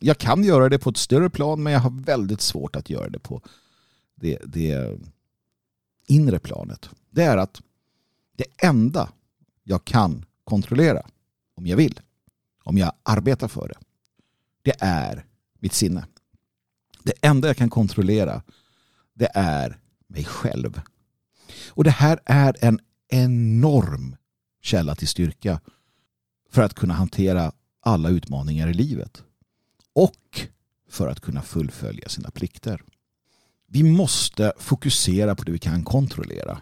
[0.00, 3.08] Jag kan göra det på ett större plan men jag har väldigt svårt att göra
[3.08, 3.42] det på
[4.14, 4.98] det, det
[6.06, 6.90] inre planet.
[7.10, 7.62] Det är att
[8.36, 9.12] det enda
[9.62, 11.02] jag kan kontrollera
[11.54, 12.00] om jag vill,
[12.64, 13.78] om jag arbetar för det,
[14.62, 15.24] det är
[15.58, 16.04] mitt sinne.
[17.02, 18.42] Det enda jag kan kontrollera
[19.14, 20.80] det är mig själv.
[21.74, 24.16] Och det här är en enorm
[24.62, 25.60] källa till styrka
[26.50, 29.22] för att kunna hantera alla utmaningar i livet.
[29.92, 30.46] Och
[30.88, 32.82] för att kunna fullfölja sina plikter.
[33.66, 36.58] Vi måste fokusera på det vi kan kontrollera.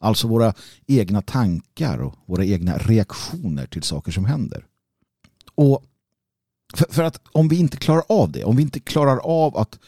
[0.00, 0.54] Alltså våra
[0.86, 4.66] egna tankar och våra egna reaktioner till saker som händer.
[5.54, 5.84] Och
[6.74, 9.78] för, för, att om vi inte klarar av det, om vi inte klarar av att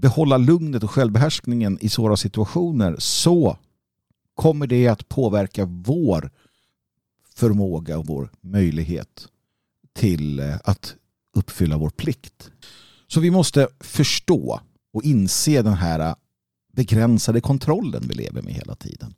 [0.00, 3.58] behålla lugnet och självbehärskningen i svåra situationer så
[4.34, 6.30] kommer det att påverka vår
[7.34, 9.28] förmåga och vår möjlighet
[9.92, 10.94] till eh, att
[11.34, 12.50] uppfylla vår plikt.
[13.06, 14.60] Så vi måste förstå
[14.92, 16.14] och inse den här
[16.72, 19.14] begränsade kontrollen vi lever med hela tiden.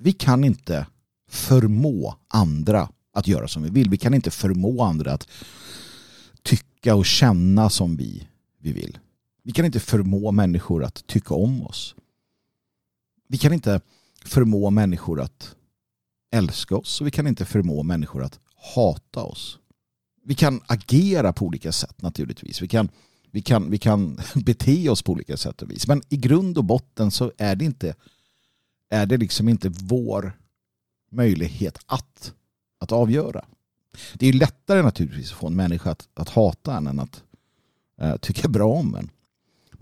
[0.00, 0.86] Vi kan inte
[1.28, 3.90] förmå andra att göra som vi vill.
[3.90, 5.28] Vi kan inte förmå andra att
[6.42, 8.98] tycka och känna som vi, vi vill.
[9.42, 11.94] Vi kan inte förmå människor att tycka om oss.
[13.28, 13.80] Vi kan inte
[14.24, 15.56] förmå människor att
[16.30, 18.40] älska oss och vi kan inte förmå människor att
[18.74, 19.58] hata oss.
[20.24, 22.62] Vi kan agera på olika sätt naturligtvis.
[22.62, 22.88] Vi kan,
[23.30, 25.86] vi kan, vi kan bete oss på olika sätt och vis.
[25.86, 27.94] Men i grund och botten så är det inte,
[28.90, 30.32] är det liksom inte vår
[31.10, 32.34] möjlighet att,
[32.78, 33.44] att avgöra.
[34.14, 37.22] Det är lättare naturligtvis att få en människa att, att hata en än att
[38.02, 39.10] uh, tycka bra om en.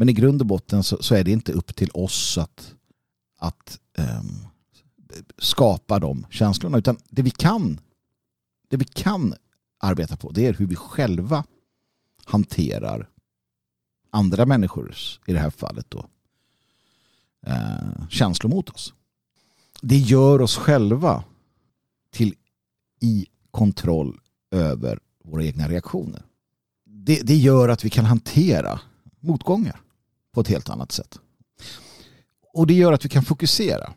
[0.00, 2.74] Men i grund och botten så, så, är det inte upp till oss att,
[3.38, 4.46] att um,
[5.38, 6.78] skapa de känslorna.
[6.78, 7.80] Utan det vi kan,
[8.68, 9.34] det vi kan
[9.78, 11.44] arbeta på det är hur vi själva
[12.24, 13.08] hanterar
[14.10, 16.06] andra människors, i det här fallet då,
[17.46, 18.94] eh, känslor mot oss.
[19.80, 21.24] Det gör oss själva
[22.10, 22.34] till
[23.00, 26.22] i kontroll över våra egna reaktioner.
[26.84, 28.80] Det, det gör att vi kan hantera
[29.20, 29.80] motgångar
[30.34, 31.18] på ett helt annat sätt.
[32.54, 33.92] Och det gör att vi kan fokusera.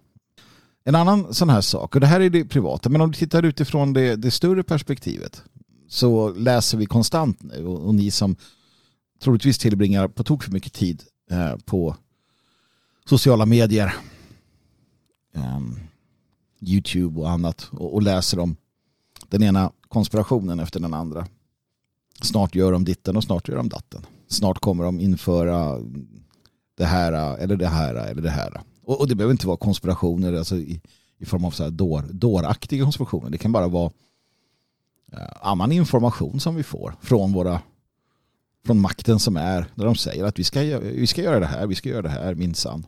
[0.84, 3.44] En annan sån här sak, och det här är det privata, men om du tittar
[3.44, 5.44] utifrån det, det större perspektivet
[5.88, 8.36] så läser vi konstant nu och, och ni som
[9.20, 11.96] troligtvis tillbringar på tok för mycket tid eh, på
[13.06, 13.96] sociala medier,
[15.34, 15.80] um,
[16.62, 18.56] YouTube och annat och, och, läser om
[19.30, 21.28] den ena konspirationen efter den andra.
[22.22, 24.06] Snart gör de ditten och snart gör de datten.
[24.32, 25.80] Snart kommer de införa
[26.78, 28.62] det här eller det här eller det här.
[28.84, 30.82] Och, och det behöver inte vara konspirationer alltså i,
[31.18, 33.30] i form av så här dår, dåraktiga konspirationer.
[33.30, 33.92] Det kan bara vara
[35.12, 37.62] eh, annan information som vi får från våra
[38.66, 41.68] från makten som är där de säger att vi ska, vi ska göra det här,
[41.68, 42.86] vi ska göra det här minsann.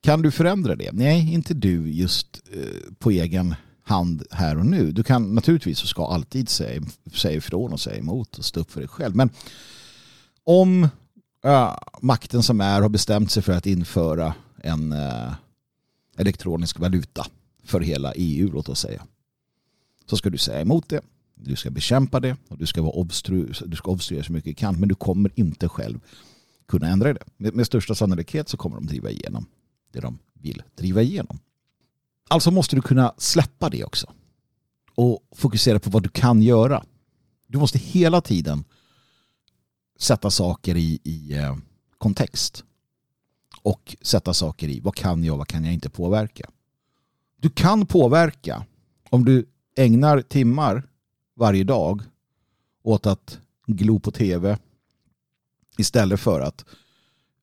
[0.00, 0.92] Kan du förändra det?
[0.92, 4.92] Nej, inte du just eh, på egen hand här och nu.
[4.92, 6.82] Du kan naturligtvis och ska alltid säga,
[7.14, 9.16] säga ifrån och säga emot och stå upp för dig själv.
[9.16, 9.30] Men
[10.48, 10.88] om
[11.44, 15.32] äh, makten som är har bestämt sig för att införa en äh,
[16.16, 17.26] elektronisk valuta
[17.64, 19.06] för hela EU, låt oss säga.
[20.06, 21.00] Så ska du säga emot det.
[21.34, 24.54] Du ska bekämpa det och du ska, vara obstru, du ska obstruera så mycket du
[24.54, 24.80] kan.
[24.80, 26.00] Men du kommer inte själv
[26.68, 27.22] kunna ändra det.
[27.36, 29.46] Med, med största sannolikhet så kommer de driva igenom
[29.92, 31.38] det de vill driva igenom.
[32.28, 34.12] Alltså måste du kunna släppa det också.
[34.94, 36.84] Och fokusera på vad du kan göra.
[37.46, 38.64] Du måste hela tiden
[39.98, 41.56] sätta saker i, i eh,
[41.98, 42.64] kontext.
[43.62, 46.50] Och sätta saker i vad kan jag, vad kan jag inte påverka.
[47.36, 48.66] Du kan påverka
[49.10, 50.82] om du ägnar timmar
[51.36, 52.02] varje dag
[52.82, 54.58] åt att glo på tv
[55.78, 56.64] istället för att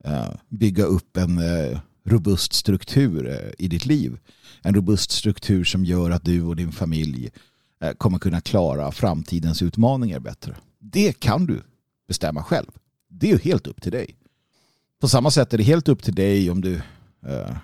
[0.03, 4.19] eh, bygga upp en eh, robust struktur eh, i ditt liv.
[4.61, 7.29] En robust struktur som gör att du och din familj
[7.81, 10.55] eh, kommer kunna klara framtidens utmaningar bättre.
[10.79, 11.63] Det kan du
[12.07, 12.71] bestämma själv.
[13.07, 14.15] Det är ju helt upp till dig.
[14.99, 16.75] På samma sätt är det helt upp till dig om du
[17.25, 17.57] eh,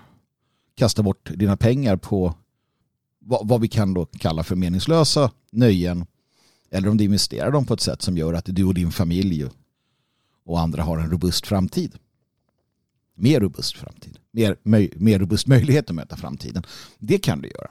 [0.74, 2.34] kastar bort dina pengar på
[3.18, 6.06] vad, vad vi kan då kalla för meningslösa nöjen
[6.70, 9.46] eller om du investerar dem på ett sätt som gör att du och din familj
[10.44, 11.94] och andra har en robust framtid.
[13.14, 14.18] Mer robust framtid.
[14.30, 16.62] Mer, möj, mer robust möjlighet att möta framtiden.
[16.98, 17.70] Det kan du göra.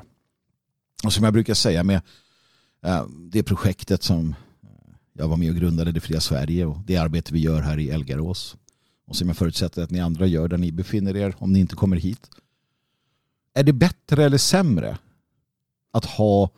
[1.04, 2.02] Och som jag brukar säga med
[2.86, 4.36] eh, det projektet som
[5.22, 7.90] jag var med och grundade Det fria Sverige och det arbete vi gör här i
[7.90, 8.58] Elgarås
[9.08, 11.76] och som jag förutsätter att ni andra gör där ni befinner er om ni inte
[11.76, 12.30] kommer hit.
[13.54, 14.98] Är det bättre eller sämre
[15.92, 16.50] att ha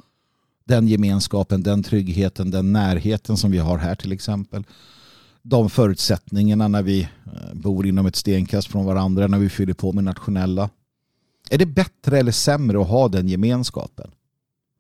[0.66, 4.64] den gemenskapen, den tryggheten, den närheten som vi har här till exempel.
[5.42, 9.92] De förutsättningarna när vi eh, bor inom ett stenkast från varandra, när vi fyller på
[9.92, 10.70] med nationella.
[11.50, 14.12] Är det bättre eller sämre att ha den gemenskapen?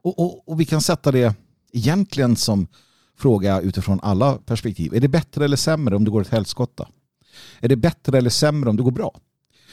[0.03, 1.35] Och, och, och vi kan sätta det
[1.71, 2.67] egentligen som
[3.17, 4.93] fråga utifrån alla perspektiv.
[4.93, 6.87] Är det bättre eller sämre om det går ett helskotta?
[7.59, 9.19] Är det bättre eller sämre om det går bra?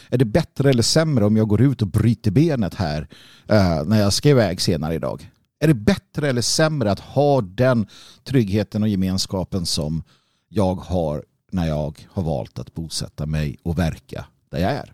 [0.08, 3.08] Är det bättre eller sämre om jag går ut och bryter benet här
[3.52, 5.30] uh, när jag ska iväg senare idag?
[5.60, 7.86] Är det bättre eller sämre att ha den
[8.24, 10.02] tryggheten och gemenskapen som
[10.48, 14.92] jag har när jag har valt att bosätta mig och verka där jag är?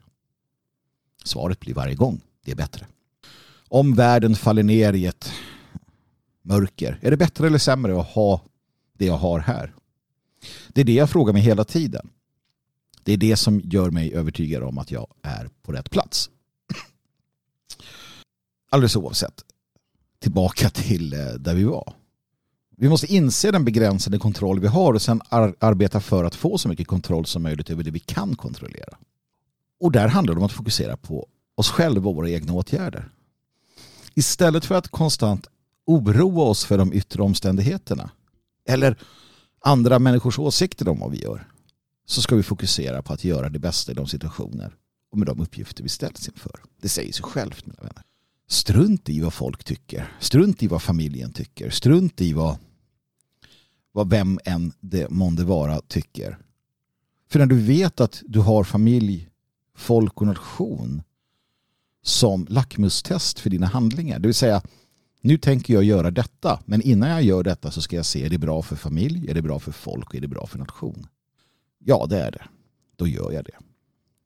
[1.25, 2.87] Svaret blir varje gång, det är bättre.
[3.69, 5.33] Om världen faller ner i ett
[6.47, 8.43] mörker, är det bättre eller sämre att ha
[8.99, 9.75] det jag har här?
[10.69, 12.11] Det är det jag frågar mig hela tiden.
[13.03, 16.31] Det är det som gör mig övertygad om att jag är på rätt plats.
[18.71, 19.45] Alldeles oavsett
[20.19, 21.95] tillbaka till eh, där vi var.
[22.77, 26.59] Vi måste inse den begränsade kontroll vi har och sen ar arbeta för att få
[26.59, 28.97] så mycket kontroll som möjligt över det vi kan kontrollera.
[29.81, 33.11] Och där handlar det om att fokusera på oss själva och våra egna åtgärder.
[34.15, 35.47] Istället för att konstant
[35.87, 38.11] oroa oss för de yttre omständigheterna
[38.69, 38.99] eller
[39.61, 41.49] andra människors åsikter om vad vi gör
[42.07, 44.75] så ska vi fokusera på att göra det bästa i de situationer
[45.11, 46.61] och med de uppgifter vi ställs inför.
[46.81, 48.03] Det säger sig självt mina vänner.
[48.49, 50.13] Strunt i vad folk tycker.
[50.21, 51.71] Strunt i vad familjen tycker.
[51.71, 52.57] Strunt i vad,
[53.93, 56.39] vad vem än det månde vara tycker.
[57.29, 59.29] För när du vet att du har familj,
[59.77, 61.03] folk och nation
[62.03, 64.19] som lackmustest för dina handlingar.
[64.19, 64.63] Det vill säga,
[65.27, 68.31] nu tänker jag göra detta, men innan jag gör detta så ska jag se, är
[68.31, 71.07] det bra för familj, är det bra för folk och är det bra för nation?
[71.79, 72.43] Ja, det är det.
[72.97, 73.59] Då gör jag det.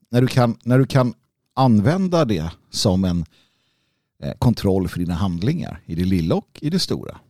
[0.09, 1.15] När du kan, när du kan
[1.55, 3.25] använda det som en
[4.23, 7.21] eh, kontroll för dina handlingar i det lilla och i det stora.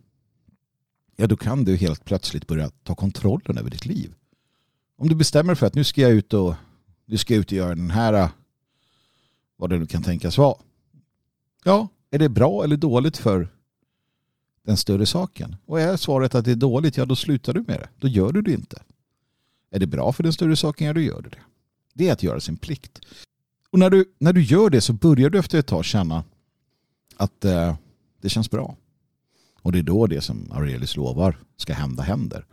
[1.17, 4.15] Ja, då kan du helt plötsligt börja ta kontrollen över ditt liv.
[4.97, 6.55] Om du bestämmer för att nu ska jag ut och,
[7.07, 8.31] nu ska jag ut och göra den här eh,
[9.57, 10.57] vad det nu kan tänkas vara.
[11.65, 13.49] Ja, är det bra eller dåligt för
[14.65, 15.57] den större saken?
[15.67, 17.89] Och är svaret att det är dåligt, ja då slutar du med det.
[17.99, 18.83] Då gör du det inte.
[19.71, 21.41] Är det bra för den större saken, ja då gör du det.
[21.95, 23.01] Det är att göra sin plikt.
[23.71, 26.25] Och när du, när du gör det så börjar du efter ett tag känna
[27.17, 27.77] att eh,
[28.21, 28.77] det känns bra.
[29.63, 32.47] Och det är då det som Aurelius lovar ska hända händer.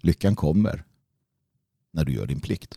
[0.00, 0.84] Lyckan kommer
[1.92, 2.74] när du gör din plikt.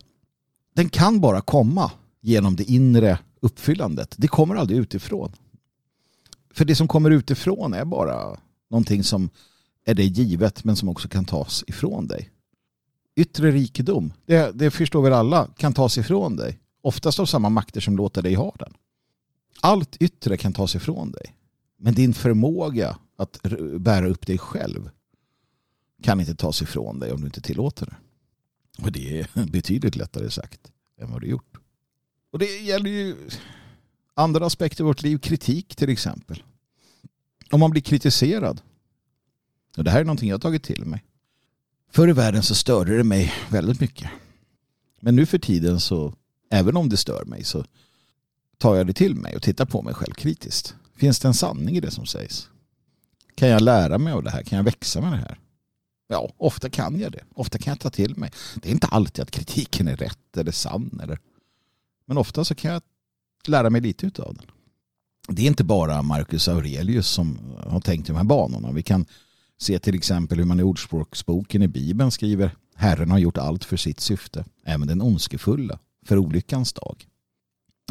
[0.75, 4.15] Den kan bara komma genom det inre uppfyllandet.
[4.17, 5.31] Det kommer aldrig utifrån.
[6.53, 9.29] För det som kommer utifrån är bara någonting som
[9.85, 12.29] är dig givet men som också kan tas ifrån dig.
[13.15, 16.59] Yttre rikedom, det, det förstår väl alla, kan tas ifrån dig.
[16.81, 18.73] Oftast av samma makter som låter dig ha den.
[19.61, 21.35] Allt yttre kan tas ifrån dig.
[21.77, 23.39] Men din förmåga att
[23.79, 24.89] bära upp dig själv
[26.03, 27.95] kan inte tas ifrån dig om du inte tillåter det.
[28.83, 31.57] Och det är betydligt lättare sagt än vad du gjort.
[32.31, 33.15] Och det gäller ju
[34.13, 35.17] andra aspekter i vårt liv.
[35.17, 36.43] Kritik till exempel.
[37.51, 38.61] Om man blir kritiserad.
[39.77, 41.03] Och det här är någonting jag har tagit till mig.
[41.91, 44.09] Förr i världen så störde det mig väldigt mycket.
[44.99, 46.13] Men nu för tiden så,
[46.49, 47.65] även om det stör mig så
[48.57, 50.75] tar jag det till mig och tittar på mig själv kritiskt.
[50.95, 52.49] Finns det en sanning i det som sägs?
[53.35, 54.43] Kan jag lära mig av det här?
[54.43, 55.39] Kan jag växa med det här?
[56.07, 57.23] Ja, ofta kan jag det.
[57.33, 58.31] Ofta kan jag ta till mig.
[58.55, 61.19] Det är inte alltid att kritiken är rätt eller sann eller
[62.09, 62.81] men ofta så kan jag
[63.47, 64.45] lära mig lite av den.
[65.31, 68.71] Det är inte bara Marcus Aurelius som har tänkt i de här banorna.
[68.71, 69.05] Vi kan
[69.57, 73.77] se till exempel hur man i Ordspråksboken i Bibeln skriver Herren har gjort allt för
[73.77, 77.07] sitt syfte, även den ondskefulla, för olyckans dag.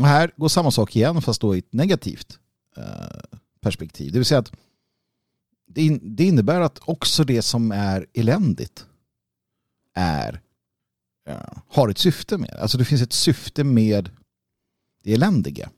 [0.00, 2.38] Och här går samma sak igen fast då i ett negativt
[2.76, 4.12] eh, perspektiv.
[4.12, 4.52] Det vill säga att
[6.00, 8.86] det innebär att också det som är eländigt
[9.94, 10.40] är
[11.28, 12.54] eh, har ett syfte med.
[12.54, 14.10] Alltså det finns ett syfte med
[15.02, 15.70] det eländiga.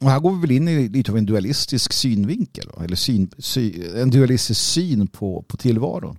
[0.00, 2.70] Och här går vi väl in i lite av en dualistisk synvinkel.
[2.80, 6.18] Eller syn, sy, en dualistisk syn på, på tillvaron.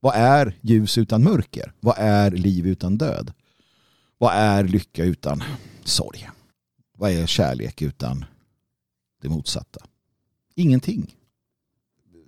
[0.00, 1.72] Vad är ljus utan mörker?
[1.80, 3.32] Vad är liv utan död?
[4.18, 5.42] Vad är lycka utan
[5.84, 6.28] sorg?
[6.98, 8.24] Vad är kärlek utan
[9.22, 9.80] det motsatta?
[10.54, 11.14] Ingenting.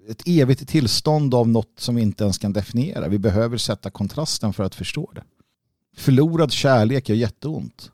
[0.09, 3.09] Ett evigt tillstånd av något som vi inte ens kan definiera.
[3.09, 5.25] Vi behöver sätta kontrasten för att förstå det.
[5.97, 7.91] Förlorad kärlek gör jätteont.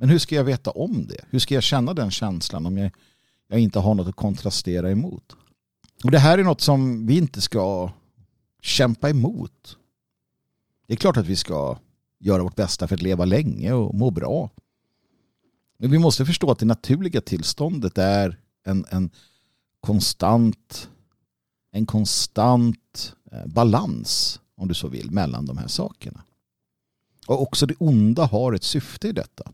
[0.00, 1.24] Men hur ska jag veta om det?
[1.30, 2.90] Hur ska jag känna den känslan om jag,
[3.48, 5.36] jag inte har något att kontrastera emot?
[6.04, 7.92] Och det här är något som vi inte ska
[8.62, 9.76] kämpa emot.
[10.86, 11.78] Det är klart att vi ska
[12.18, 14.50] göra vårt bästa för att leva länge och må bra.
[15.78, 19.10] Men vi måste förstå att det naturliga tillståndet är en, en
[19.80, 20.88] konstant
[21.72, 26.24] en konstant eh, balans om du så vill mellan de här sakerna.
[27.26, 29.52] Och också det onda har ett syfte i detta.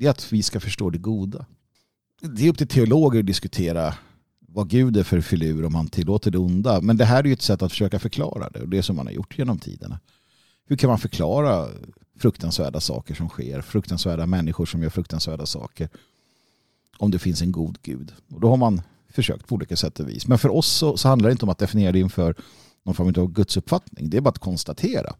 [0.00, 1.46] Det är att vi ska förstå det goda.
[2.20, 3.94] Det är upp till teologer att diskutera
[4.40, 6.80] vad Gud är för filur om han tillåter det onda.
[6.80, 9.06] Men det här är ju ett sätt att försöka förklara det och det som man
[9.06, 10.00] har gjort genom tiderna.
[10.66, 11.68] Hur kan man förklara
[12.18, 15.88] fruktansvärda saker som sker, fruktansvärda människor som gör fruktansvärda saker
[16.98, 18.12] om det finns en god Gud?
[18.30, 20.26] Och då har man försökt på olika sätt och vis.
[20.26, 22.34] Men för oss så, så handlar det inte om att definiera det inför
[22.82, 24.10] någon form av gudsuppfattning.
[24.10, 25.14] Det är bara att konstatera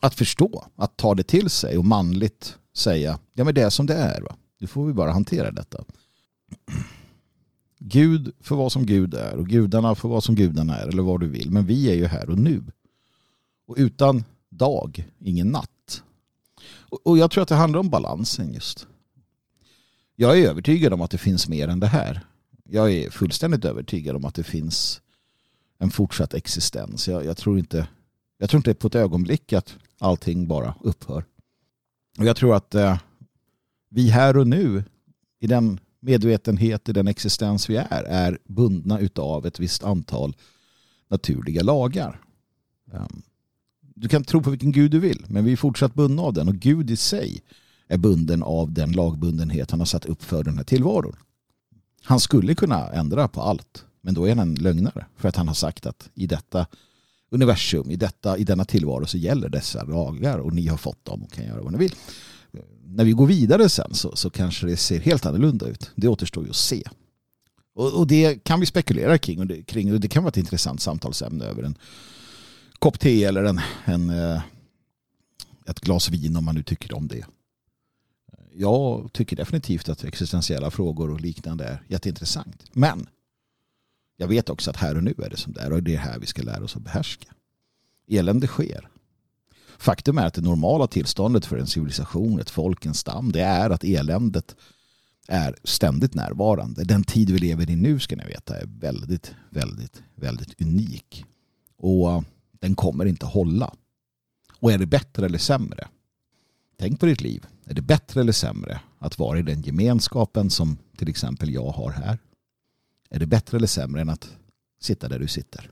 [0.00, 3.86] att förstå, att ta det till sig och manligt säga ja men det är som
[3.86, 4.20] det är.
[4.20, 4.36] Va?
[4.58, 5.84] Nu får vi bara hantera detta.
[7.78, 11.20] Gud får vara som Gud är och gudarna får vara som gudarna är eller vad
[11.20, 11.50] du vill.
[11.50, 12.62] Men vi är ju här och nu.
[13.66, 16.02] Och utan dag, ingen natt.
[17.04, 18.86] Och jag tror att det handlar om balansen just.
[20.16, 22.26] Jag är övertygad om att det finns mer än det här.
[22.64, 25.00] Jag är fullständigt övertygad om att det finns
[25.78, 27.08] en fortsatt existens.
[27.08, 27.88] Jag, jag, tror inte,
[28.38, 31.24] jag tror inte på ett ögonblick att allting bara upphör.
[32.18, 32.98] Och jag tror att eh,
[33.90, 34.84] vi här och nu
[35.40, 40.36] i den medvetenhet, i den existens vi är, är bundna utav ett visst antal
[41.08, 42.20] naturliga lagar.
[42.92, 43.22] Um,
[43.80, 46.48] du kan tro på vilken gud du vill, men vi är fortsatt bundna av den
[46.48, 47.42] och Gud i sig
[47.88, 51.16] är bunden av den lagbundenhet han har satt upp för den här tillvaron.
[52.02, 55.48] Han skulle kunna ändra på allt, men då är han en lögnare för att han
[55.48, 56.66] har sagt att i detta
[57.30, 61.22] universum, i, detta, i denna tillvaro så gäller dessa lagar och ni har fått dem
[61.22, 61.94] och kan göra vad ni vill.
[62.84, 65.90] När vi går vidare sen så, så kanske det ser helt annorlunda ut.
[65.94, 66.82] Det återstår ju att se.
[67.74, 70.36] Och, och det kan vi spekulera kring och det, kring och det kan vara ett
[70.36, 71.78] intressant samtalsämne över en
[72.78, 74.42] kopp te eller en, en, eh,
[75.66, 77.24] ett glas vin om man nu tycker om det.
[78.54, 82.64] Jag tycker definitivt att existentiella frågor och liknande är jätteintressant.
[82.72, 83.06] Men
[84.20, 85.98] jag vet också att här och nu är det som det är och det är
[85.98, 87.28] här vi ska lära oss att behärska.
[88.08, 88.88] Elände sker.
[89.78, 93.70] Faktum är att det normala tillståndet för en civilisation, ett folk, en stam, det är
[93.70, 94.56] att eländet
[95.28, 96.84] är ständigt närvarande.
[96.84, 101.24] Den tid vi lever i nu ska ni veta är väldigt, väldigt, väldigt unik.
[101.78, 102.22] Och eh,
[102.60, 103.74] den kommer inte hålla.
[104.60, 105.88] Och är det bättre eller sämre?
[106.78, 107.46] Tänk på ditt liv.
[107.64, 111.90] Är det bättre eller sämre att vara i den gemenskapen som till exempel jag har
[111.90, 112.18] här?
[113.10, 114.36] Är det bättre eller sämre än att
[114.80, 115.70] sitta där du sitter?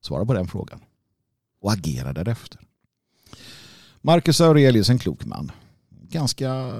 [0.00, 0.80] Svara på den frågan.
[1.60, 2.60] Och agera därefter.
[4.00, 5.52] Marcus Aurelius en klok man.
[5.90, 6.72] Ganska,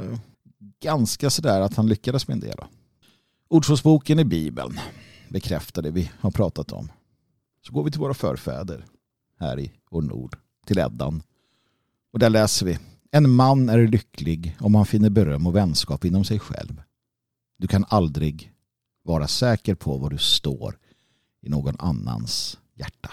[0.80, 2.58] ganska sådär att han lyckades med en del.
[3.48, 4.80] Ordspråksboken i Bibeln
[5.28, 6.92] bekräftar det vi har pratat om.
[7.66, 8.84] Så går vi till våra förfäder
[9.38, 10.36] här i vår nord,
[10.66, 11.22] till Eddan.
[12.12, 12.78] Och där läser vi.
[13.10, 16.82] En man är lycklig om han finner beröm och vänskap inom sig själv.
[17.56, 18.52] Du kan aldrig
[19.08, 20.78] vara säker på var du står
[21.42, 23.10] i någon annans hjärta.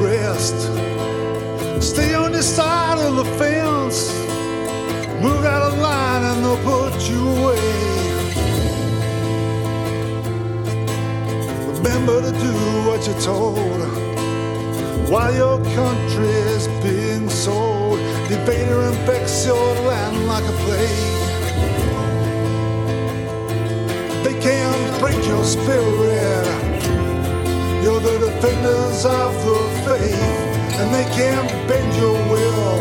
[0.00, 0.56] rest.
[1.82, 4.12] Stay on the side of the fence.
[5.22, 7.92] Move out of line and they'll put you away.
[11.78, 12.52] Remember to do
[12.88, 13.82] what you're told
[15.10, 17.98] while your country is being sold.
[18.28, 21.22] the invader infects your land like a plague.
[24.24, 26.71] They can't break your spirit.
[28.02, 32.78] The defenders of the faith, and they can't bend your will.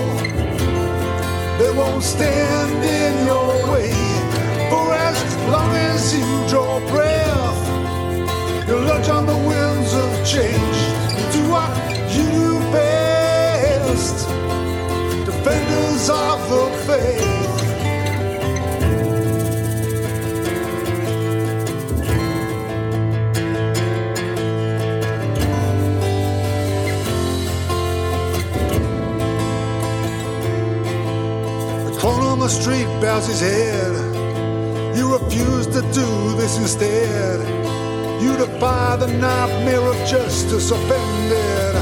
[1.59, 3.91] They won't stand in your way
[4.71, 5.17] for as
[5.47, 7.61] long as you draw breath.
[8.67, 10.77] You'll lurch on the winds of change
[11.17, 11.69] and do what
[12.15, 14.27] you do best.
[15.27, 17.50] Defenders of the faith.
[32.51, 33.93] street bows his head.
[34.97, 37.39] You refuse to do this instead.
[38.21, 41.75] You defy the nightmare of justice offended.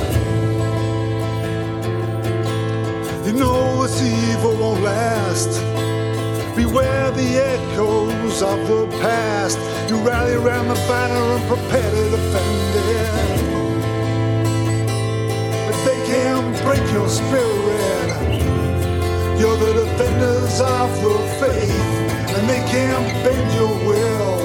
[3.25, 5.49] You know this evil won't last.
[6.55, 9.57] Beware the echoes of the past.
[9.89, 13.13] You rally around the banner and prepare to defend it.
[15.65, 18.58] But they can't break your spirit.
[19.39, 24.37] You're the defenders of the faith, and they can't bend your will.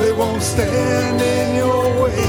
[0.00, 2.24] They won't stand in your way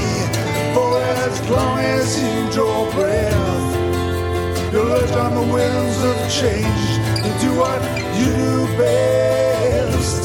[0.74, 4.74] for as long as you draw breath.
[4.74, 6.88] You're left on the winds of change
[7.24, 7.82] to do what
[8.20, 10.24] you do best.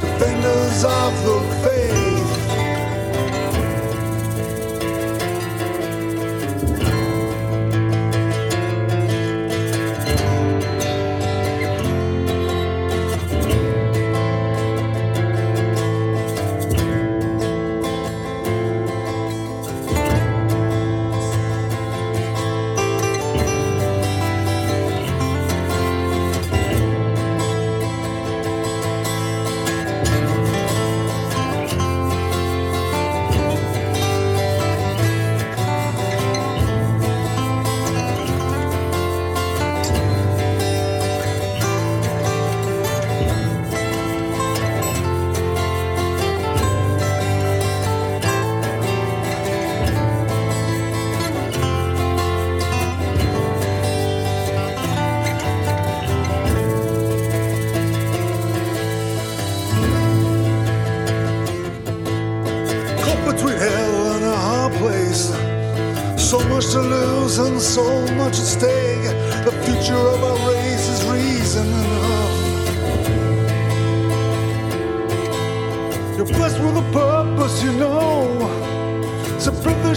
[0.00, 2.13] Defenders of the faith.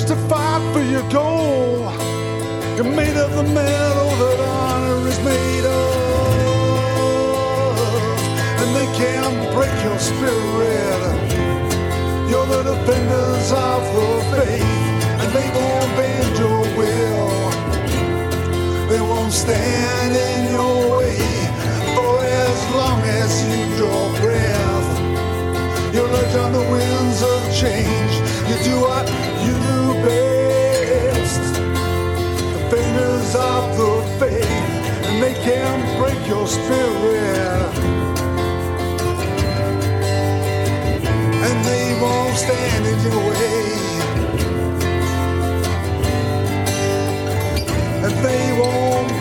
[0.05, 1.91] To fight for your goal.
[2.77, 7.17] You're made of the metal that honor is made of.
[8.61, 11.01] And they can't break your spirit.
[12.29, 15.03] You're the defenders of the faith.
[15.19, 17.29] And they won't bend your will.
[18.87, 21.17] They won't stand in your way
[21.97, 24.89] for as long as you draw breath.
[25.93, 28.13] You're urge on the winds of change.
[28.47, 29.05] You do what
[29.43, 29.66] you do
[32.99, 34.45] Of the faith,
[35.07, 37.73] and they can break your spirit.
[41.47, 43.63] And they won't stand in your way.
[48.05, 49.11] And they won't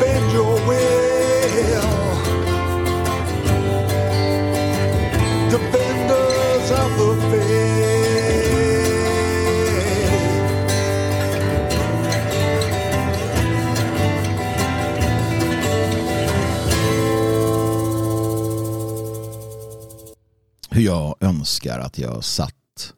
[21.37, 22.95] önskar att jag satt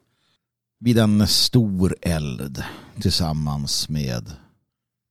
[0.81, 2.63] vid en stor eld
[3.01, 4.33] tillsammans med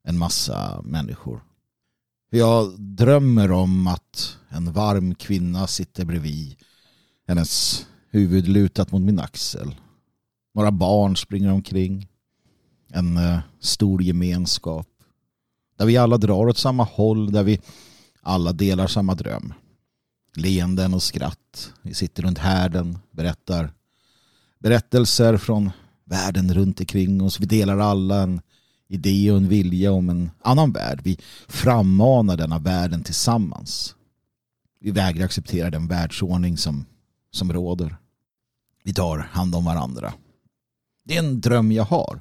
[0.04, 1.44] en massa människor.
[2.30, 6.56] Jag drömmer om att en varm kvinna sitter bredvid
[7.28, 9.76] hennes huvud lutat mot min axel.
[10.54, 12.08] Några barn springer omkring.
[12.90, 14.88] En eh, stor gemenskap.
[15.78, 17.60] Där vi alla drar åt samma håll, där vi
[18.22, 19.54] alla delar samma dröm.
[20.38, 21.74] Leenden och skratt.
[21.82, 23.74] Vi sitter runt härden, berättar
[24.60, 25.72] berättelser från
[26.06, 27.40] världen runt omkring oss.
[27.40, 28.42] Vi delar alla en
[28.88, 31.02] idé och en vilja om en annan värld.
[31.04, 33.96] Vi frammanar denna världen tillsammans.
[34.80, 36.86] Vi vägrar acceptera den världsordning som,
[37.32, 37.98] som råder.
[38.84, 40.14] Vi tar hand om varandra.
[41.06, 42.20] Det är en dröm jag har.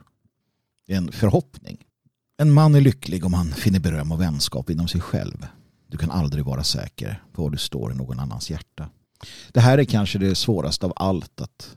[0.87, 1.85] Det är en förhoppning.
[2.37, 5.47] En man är lycklig om han finner beröm och vänskap inom sig själv.
[5.87, 8.91] Du kan aldrig vara säker på var du står i någon annans hjärta.
[9.53, 11.77] Det här är kanske det svåraste av allt att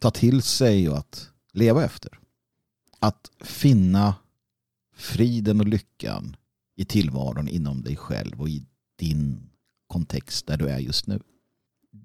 [0.00, 2.18] ta till sig och att leva efter.
[2.98, 4.14] Att finna
[4.96, 6.36] friden och lyckan
[6.76, 8.66] i tillvaron inom dig själv och i
[8.96, 9.50] din
[9.86, 11.20] kontext där du är just nu.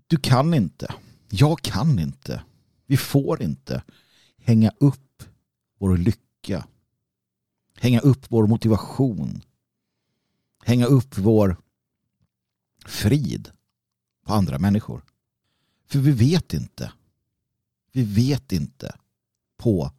[0.08, 0.94] Du kan inte,
[1.30, 2.44] jag kan inte,
[2.86, 3.84] vi får inte
[4.38, 5.24] hänga upp
[5.80, 6.68] vår lycka,
[7.80, 9.42] hänga upp vår motivation,
[10.64, 11.58] hänga upp vår
[12.86, 13.52] frid
[14.26, 15.04] på andra människor.
[15.88, 16.92] För vi vet inte.
[17.92, 18.96] Vi vet inte
[19.58, 19.92] på,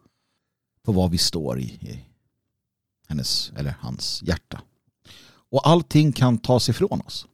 [0.82, 2.04] på vad vi står i, i
[3.08, 4.62] hennes eller hans hjärta.
[5.24, 7.26] Och allting kan tas ifrån oss.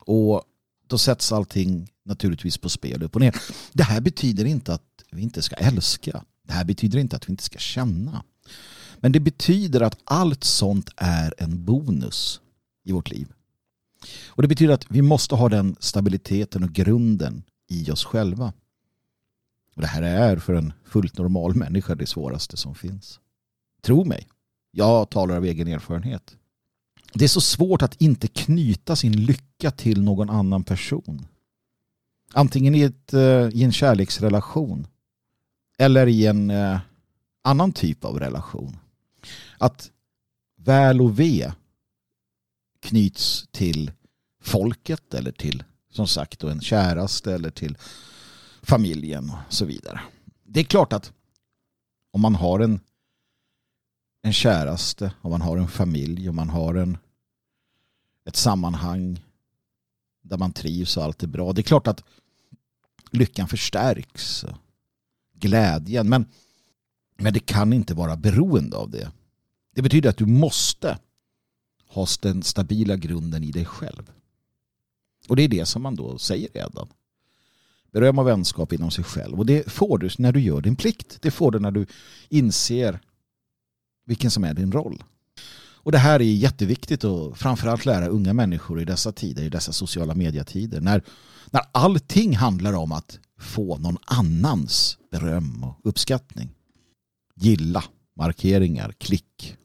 [0.00, 0.42] Och
[0.86, 3.36] då sätts allting naturligtvis på spel upp och ner.
[3.72, 6.24] Det här betyder inte att vi inte ska älska.
[6.42, 8.24] Det här betyder inte att vi inte ska känna.
[9.00, 12.40] Men det betyder att allt sånt är en bonus
[12.84, 13.32] i vårt liv.
[14.28, 18.52] Och det betyder att vi måste ha den stabiliteten och grunden i oss själva.
[19.74, 23.20] Och det här är för en fullt normal människa det svåraste som finns.
[23.82, 24.28] Tro mig,
[24.70, 26.36] jag talar av egen erfarenhet.
[27.12, 31.26] Det är så svårt att inte knyta sin lycka till någon annan person.
[32.32, 34.86] Antingen i, ett, eh, i en kärleksrelation
[35.78, 36.78] eller i en eh,
[37.42, 38.76] annan typ av relation.
[39.58, 39.90] Att
[40.56, 41.52] väl och ve
[42.84, 43.92] knyts till
[44.42, 47.78] folket eller till som sagt då en käraste eller till
[48.62, 50.00] familjen och så vidare.
[50.44, 51.12] Det är klart att
[52.10, 52.80] om man har en
[54.22, 56.98] en käraste, om man har en familj, om man har en
[58.24, 59.24] ett sammanhang
[60.22, 61.52] där man trivs och allt är bra.
[61.52, 62.04] Det är klart att
[63.10, 64.44] lyckan förstärks.
[65.34, 66.08] Glädjen.
[66.08, 66.26] Men,
[67.16, 69.12] men det kan inte vara beroende av det.
[69.74, 70.98] Det betyder att du måste
[71.94, 74.10] ha den stabila grunden i dig själv.
[75.28, 76.88] Och det är det som man då säger redan.
[77.92, 79.38] Beröm och vänskap inom sig själv.
[79.38, 81.22] Och det får du när du gör din plikt.
[81.22, 81.86] Det får du när du
[82.28, 83.00] inser
[84.06, 85.02] vilken som är din roll.
[85.84, 89.72] Och det här är jätteviktigt att framförallt lära unga människor i dessa tider, i dessa
[89.72, 90.80] sociala mediatider.
[90.80, 91.02] När,
[91.50, 96.50] när allting handlar om att få någon annans beröm och uppskattning.
[97.34, 97.84] Gilla,
[98.16, 99.56] markeringar, klick.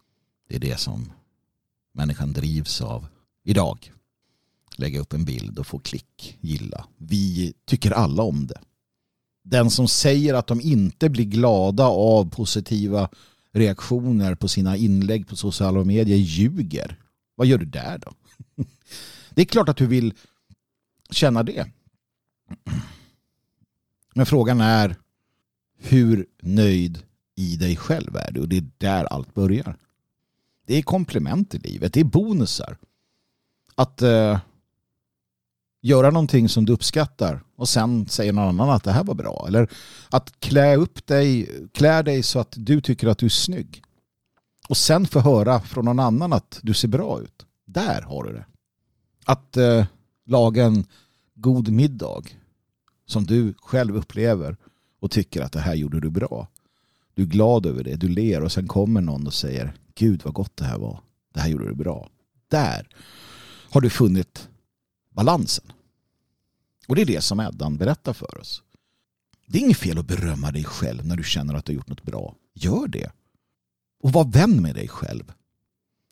[0.49, 1.11] Det är det som
[1.99, 3.07] människan drivs av
[3.43, 3.91] idag.
[4.75, 6.85] Lägga upp en bild och få klick, gilla.
[6.97, 8.61] Vi tycker alla om det.
[9.43, 13.09] Den som säger att de inte blir glada av positiva
[13.53, 16.97] reaktioner på sina inlägg på sociala medier ljuger.
[17.35, 18.13] Vad gör du där då?
[19.29, 20.13] Det är klart att du vill
[21.11, 21.67] känna det.
[24.15, 24.95] Men frågan är
[25.77, 27.03] hur nöjd
[27.35, 28.39] i dig själv är du?
[28.39, 29.77] Och det är där allt börjar.
[30.69, 31.93] Det är komplement i livet.
[31.93, 32.77] Det är bonusar.
[33.75, 34.39] Att eh,
[35.81, 39.45] göra någonting som du uppskattar och sen säger någon annan att det här var bra.
[39.47, 39.69] Eller
[40.09, 43.83] att klä upp dig, klä dig så att du tycker att du är snygg.
[44.67, 47.45] Och sen få höra från någon annan att du ser bra ut.
[47.65, 48.45] Där har du det.
[49.25, 49.85] Att eh,
[50.25, 50.85] laga en
[51.35, 52.23] god middag
[53.05, 54.57] som du själv upplever
[54.99, 56.47] och tycker att det här gjorde du bra.
[57.13, 60.33] Du är glad över det, du ler och sen kommer någon och säger Gud vad
[60.33, 61.01] gott det här var.
[61.33, 62.09] Det här gjorde du bra.
[62.47, 62.87] Där
[63.69, 64.49] har du funnit
[65.09, 65.71] balansen.
[66.87, 68.63] Och det är det som Eddan berättar för oss.
[69.47, 71.89] Det är inget fel att berömma dig själv när du känner att du har gjort
[71.89, 72.35] något bra.
[72.53, 73.11] Gör det.
[74.01, 75.33] Och var vän med dig själv.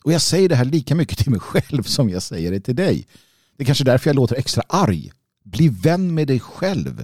[0.03, 2.75] Och jag säger det här lika mycket till mig själv som jag säger det till
[2.75, 3.07] dig.
[3.55, 5.11] Det är kanske därför jag låter extra arg.
[5.43, 7.03] Bli vän med dig själv.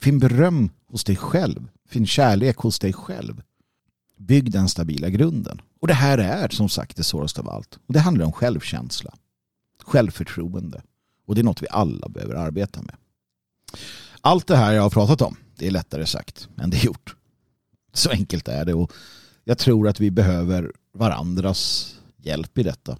[0.00, 1.68] Finn beröm hos dig själv.
[1.88, 3.42] Finn kärlek hos dig själv.
[4.18, 5.60] Bygg den stabila grunden.
[5.80, 7.78] Och det här är som sagt det svåraste av allt.
[7.86, 9.14] Och det handlar om självkänsla.
[9.84, 10.82] Självförtroende.
[11.26, 12.94] Och det är något vi alla behöver arbeta med.
[14.20, 17.16] Allt det här jag har pratat om, det är lättare sagt än det är gjort.
[17.92, 18.92] Så enkelt är det och
[19.44, 22.98] jag tror att vi behöver varandras hjälp i detta.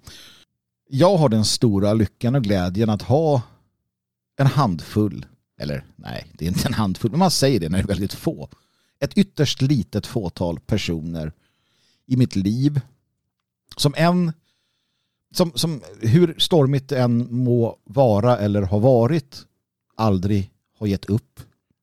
[0.89, 3.41] Jag har den stora lyckan och glädjen att ha
[4.37, 5.25] en handfull,
[5.59, 8.13] eller nej, det är inte en handfull, men man säger det när det är väldigt
[8.13, 8.49] få.
[8.99, 11.33] Ett ytterst litet fåtal personer
[12.05, 12.81] i mitt liv
[13.77, 14.33] som en
[15.31, 19.45] som, som hur stormigt det än må vara eller har varit
[19.95, 21.39] aldrig har gett upp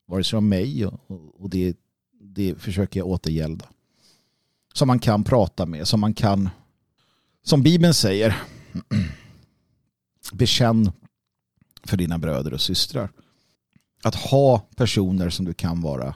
[0.07, 1.01] vare sig om mig och,
[1.39, 1.77] och det,
[2.21, 3.67] det försöker jag återgälda.
[4.75, 6.49] Som man kan prata med, som man kan
[7.43, 8.43] som Bibeln säger
[10.33, 10.93] bekänn
[11.85, 13.12] för dina bröder och systrar.
[14.03, 16.14] Att ha personer som du kan vara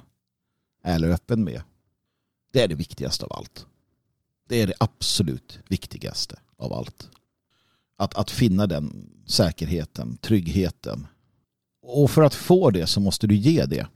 [0.82, 1.62] ärlig och öppen med.
[2.52, 3.66] Det är det viktigaste av allt.
[4.48, 7.08] Det är det absolut viktigaste av allt.
[7.96, 11.06] Att, att finna den säkerheten, tryggheten.
[11.82, 13.86] Och för att få det så måste du ge det.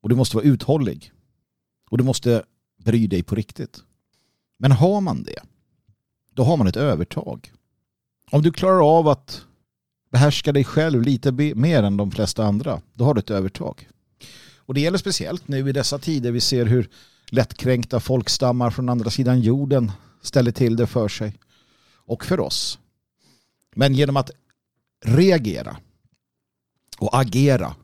[0.00, 1.12] Och du måste vara uthållig.
[1.90, 2.44] Och du måste
[2.76, 3.82] bry dig på riktigt.
[4.58, 5.42] Men har man det,
[6.34, 7.52] då har man ett övertag.
[8.30, 9.46] Om du klarar av att
[10.10, 13.88] behärska dig själv lite mer än de flesta andra, då har du ett övertag.
[14.72, 16.88] Och det gäller speciellt nu i dessa tider vi ser hur
[17.30, 19.92] lättkränkta folkstammar från andra sidan jorden
[20.22, 21.34] ställer till det för sig
[21.84, 22.78] och för oss.
[23.74, 24.30] Men genom att
[25.04, 25.76] reagera
[26.98, 27.74] och agera,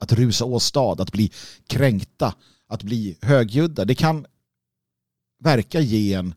[0.00, 1.30] att rusa åstad, att bli
[1.66, 2.34] kränkta,
[2.66, 4.26] att bli högljudda, det kan
[5.38, 6.34] verka ge en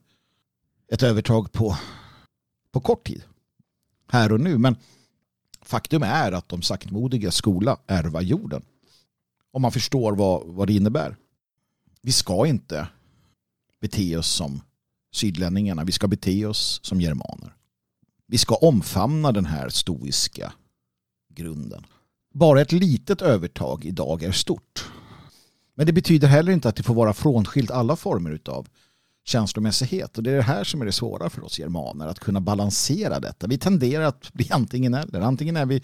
[0.88, 1.78] ett övertag på,
[2.72, 3.24] på kort tid.
[4.07, 4.57] Här och nu.
[4.57, 4.76] Men
[5.61, 8.64] faktum är att de saktmodiga skola ärva jorden.
[9.53, 11.15] Om man förstår vad, vad det innebär.
[12.01, 12.87] Vi ska inte
[13.81, 14.61] bete oss som
[15.13, 15.83] sydlänningarna.
[15.83, 17.55] Vi ska bete oss som germaner.
[18.27, 20.53] Vi ska omfamna den här stoiska
[21.29, 21.85] grunden.
[22.33, 24.85] Bara ett litet övertag idag är stort.
[25.75, 28.67] Men det betyder heller inte att det får vara frånskilt alla former av
[29.25, 30.17] känslomässighet.
[30.17, 33.19] Och det är det här som är det svåra för oss germaner, att kunna balansera
[33.19, 33.47] detta.
[33.47, 35.21] Vi tenderar att bli antingen eller.
[35.21, 35.81] Antingen är vi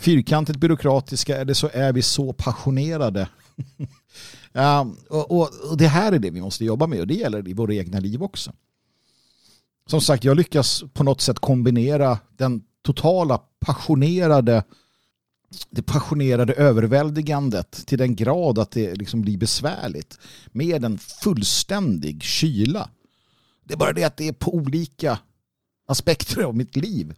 [0.00, 3.28] fyrkantigt byråkratiska eller så är vi så passionerade.
[4.52, 7.48] um, och, och, och, det här är det vi måste jobba med och det gäller
[7.48, 8.52] i våra egna liv också.
[9.86, 14.64] Som sagt, jag lyckas på något sätt kombinera den totala passionerade
[15.70, 22.90] det passionerade överväldigandet till den grad att det liksom blir besvärligt med en fullständig kyla.
[23.64, 25.18] Det är bara det att det är på olika
[25.86, 27.14] aspekter av mitt liv.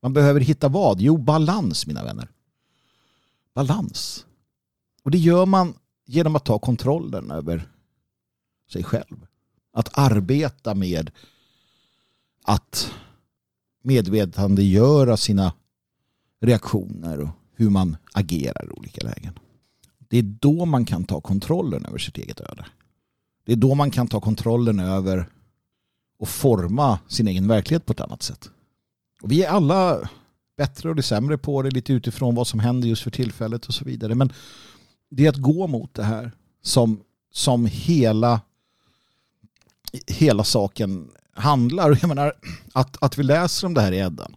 [0.00, 1.00] Man behöver hitta vad?
[1.00, 2.28] Jo, balans mina vänner.
[3.54, 4.26] Balans.
[5.02, 5.74] Och det gör man
[6.06, 7.68] genom att ta kontrollen över
[8.72, 9.26] sig själv.
[9.72, 11.10] Att arbeta med
[12.44, 12.92] att
[13.82, 15.52] medvetandegöra sina
[16.40, 19.38] reaktioner och hur man agerar i olika lägen.
[19.98, 22.66] Det är då man kan ta kontrollen över sitt eget öde.
[23.44, 25.28] Det är då man kan ta kontrollen över
[26.18, 28.50] och forma sin egen verklighet på ett annat sätt.
[29.22, 30.08] Och vi är alla
[30.56, 33.84] bättre och sämre på det lite utifrån vad som händer just för tillfället och så
[33.84, 34.14] vidare.
[34.14, 34.32] Men
[35.10, 37.00] det är att gå mot det här som,
[37.32, 38.40] som hela,
[40.06, 41.98] hela saken handlar.
[42.00, 42.32] Jag menar,
[42.72, 44.36] att, att vi läser om det här i Eddan.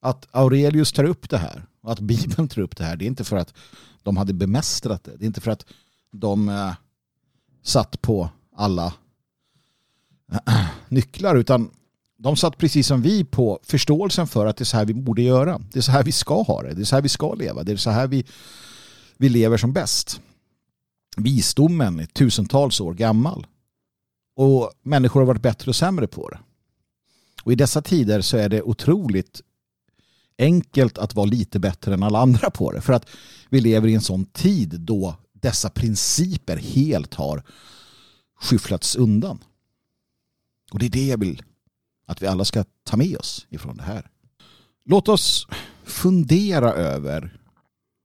[0.00, 3.06] Att Aurelius tar upp det här och att Bibeln tar upp det här, det är
[3.06, 3.54] inte för att
[4.02, 5.16] de hade bemästrat det.
[5.16, 5.64] Det är inte för att
[6.10, 6.74] de eh,
[7.62, 8.94] satt på alla
[10.32, 11.70] eh, nycklar utan
[12.18, 15.22] de satt precis som vi på förståelsen för att det är så här vi borde
[15.22, 15.60] göra.
[15.72, 16.74] Det är så här vi ska ha det.
[16.74, 17.62] Det är så här vi ska leva.
[17.62, 18.24] Det är så här vi,
[19.16, 20.20] vi lever som bäst.
[21.16, 23.46] Visdomen är tusentals år gammal.
[24.36, 26.38] Och människor har varit bättre och sämre på det.
[27.42, 29.40] Och i dessa tider så är det otroligt
[30.38, 32.80] enkelt att vara lite bättre än alla andra på det.
[32.80, 33.06] För att
[33.48, 37.42] vi lever i en sån tid då dessa principer helt har
[38.40, 39.38] skyfflats undan.
[40.72, 41.42] Och det är det jag vill
[42.08, 44.10] att vi alla ska ta med oss ifrån det här.
[44.84, 45.46] Låt oss
[45.84, 47.40] fundera över,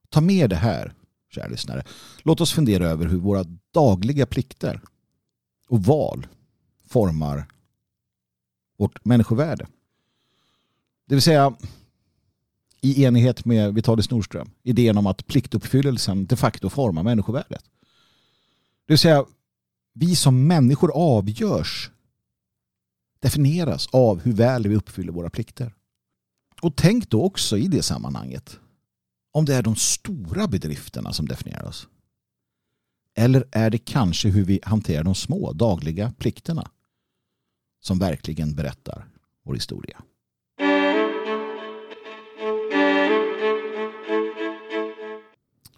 [0.10, 0.94] ta med det här,
[1.30, 1.84] kära lyssnare.
[2.24, 4.82] Låt oss fundera över hur våra dagliga plikter
[5.68, 6.28] och val
[6.88, 7.48] formar
[8.78, 9.68] vårt människovärde.
[11.08, 11.56] Det vill säga
[12.82, 17.64] i enighet med Vitalis Nordström, idén om att pliktuppfyllelsen de facto formar människovärdet.
[18.86, 19.26] Det vill säga
[19.94, 21.90] vi som människor avgörs
[23.24, 25.74] definieras av hur väl vi uppfyller våra plikter.
[26.62, 28.60] Och tänk då också i det sammanhanget
[29.32, 31.88] om det är de stora bedrifterna som definierar oss.
[33.16, 36.72] Eller är det kanske hur vi hanterar de små dagliga plikterna
[37.82, 39.08] som verkligen berättar
[39.44, 40.04] vår historia?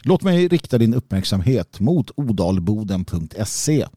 [0.02, 3.88] Låt mig rikta din uppmärksamhet mot odalboden.se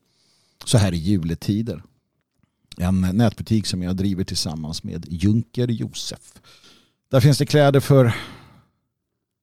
[0.65, 1.83] så här i juletider.
[2.81, 6.35] En nätbutik som jag driver tillsammans med Junker Josef.
[7.11, 8.15] Där finns det kläder för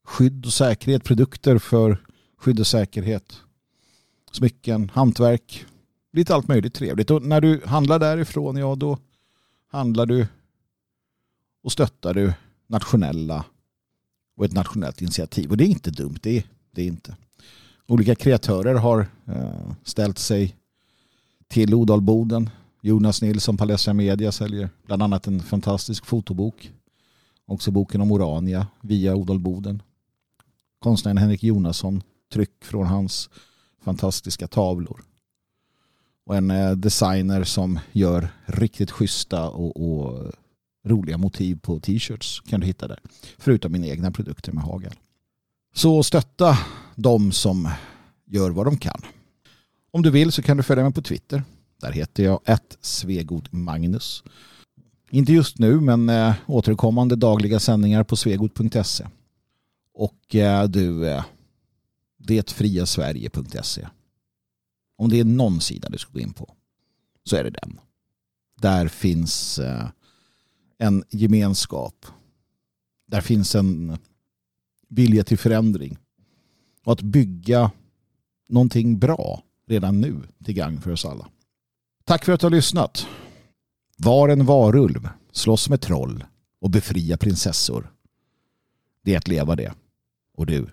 [0.05, 1.97] skydd och säkerhet, produkter för
[2.37, 3.37] skydd och säkerhet,
[4.31, 5.65] smycken, hantverk,
[6.13, 7.11] lite allt möjligt trevligt.
[7.11, 8.97] Och när du handlar därifrån, ja då
[9.67, 10.27] handlar du
[11.63, 12.33] och stöttar du
[12.67, 13.45] nationella
[14.37, 15.49] och ett nationellt initiativ.
[15.51, 17.15] Och det är inte dumt, det är det är inte.
[17.87, 20.55] Olika kreatörer har eh, ställt sig
[21.47, 22.49] till Odalboden.
[22.85, 26.71] Jonas Nilsson, Palestra Media säljer bland annat en fantastisk fotobok.
[27.45, 29.81] Också boken om Orania via Odalboden.
[30.79, 33.29] Konstnären Henrik Jonasson, tryck från hans
[33.83, 35.01] fantastiska tavlor.
[36.25, 40.31] Och en eh, designer som gör riktigt schyssta och, och
[40.83, 42.99] roliga motiv på t-shirts kan du hitta där.
[43.37, 44.93] Förutom mina egna produkter med hagel.
[45.75, 46.57] Så stötta
[46.95, 47.69] de som
[48.25, 49.01] gör vad de kan.
[49.91, 51.43] Om du vill så kan du följa mig på Twitter.
[51.85, 52.77] Där heter jag ett
[53.51, 54.23] Magnus.
[55.09, 59.07] Inte just nu men eh, återkommande dagliga sändningar på svegot.se.
[59.93, 61.25] Och eh, du, eh,
[62.17, 63.87] detfriasverige.se.
[64.97, 66.53] Om det är någon sida du ska gå in på
[67.23, 67.79] så är det den.
[68.61, 69.87] Där finns eh,
[70.77, 72.05] en gemenskap.
[73.07, 73.97] Där finns en
[74.89, 75.97] vilja till förändring.
[76.83, 77.71] Och att bygga
[78.49, 81.29] någonting bra redan nu till gang för oss alla.
[82.07, 83.07] Tack för att du har lyssnat.
[83.97, 86.23] Var en varulv, slåss med troll
[86.61, 87.91] och befria prinsessor.
[89.03, 89.73] Det är att leva det.
[90.37, 90.67] Och du,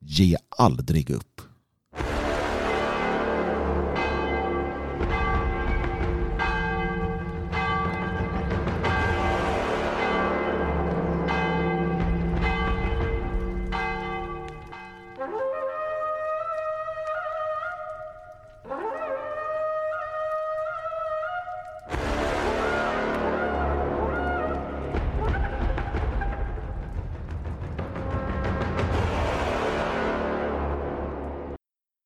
[0.00, 1.40] ge aldrig upp.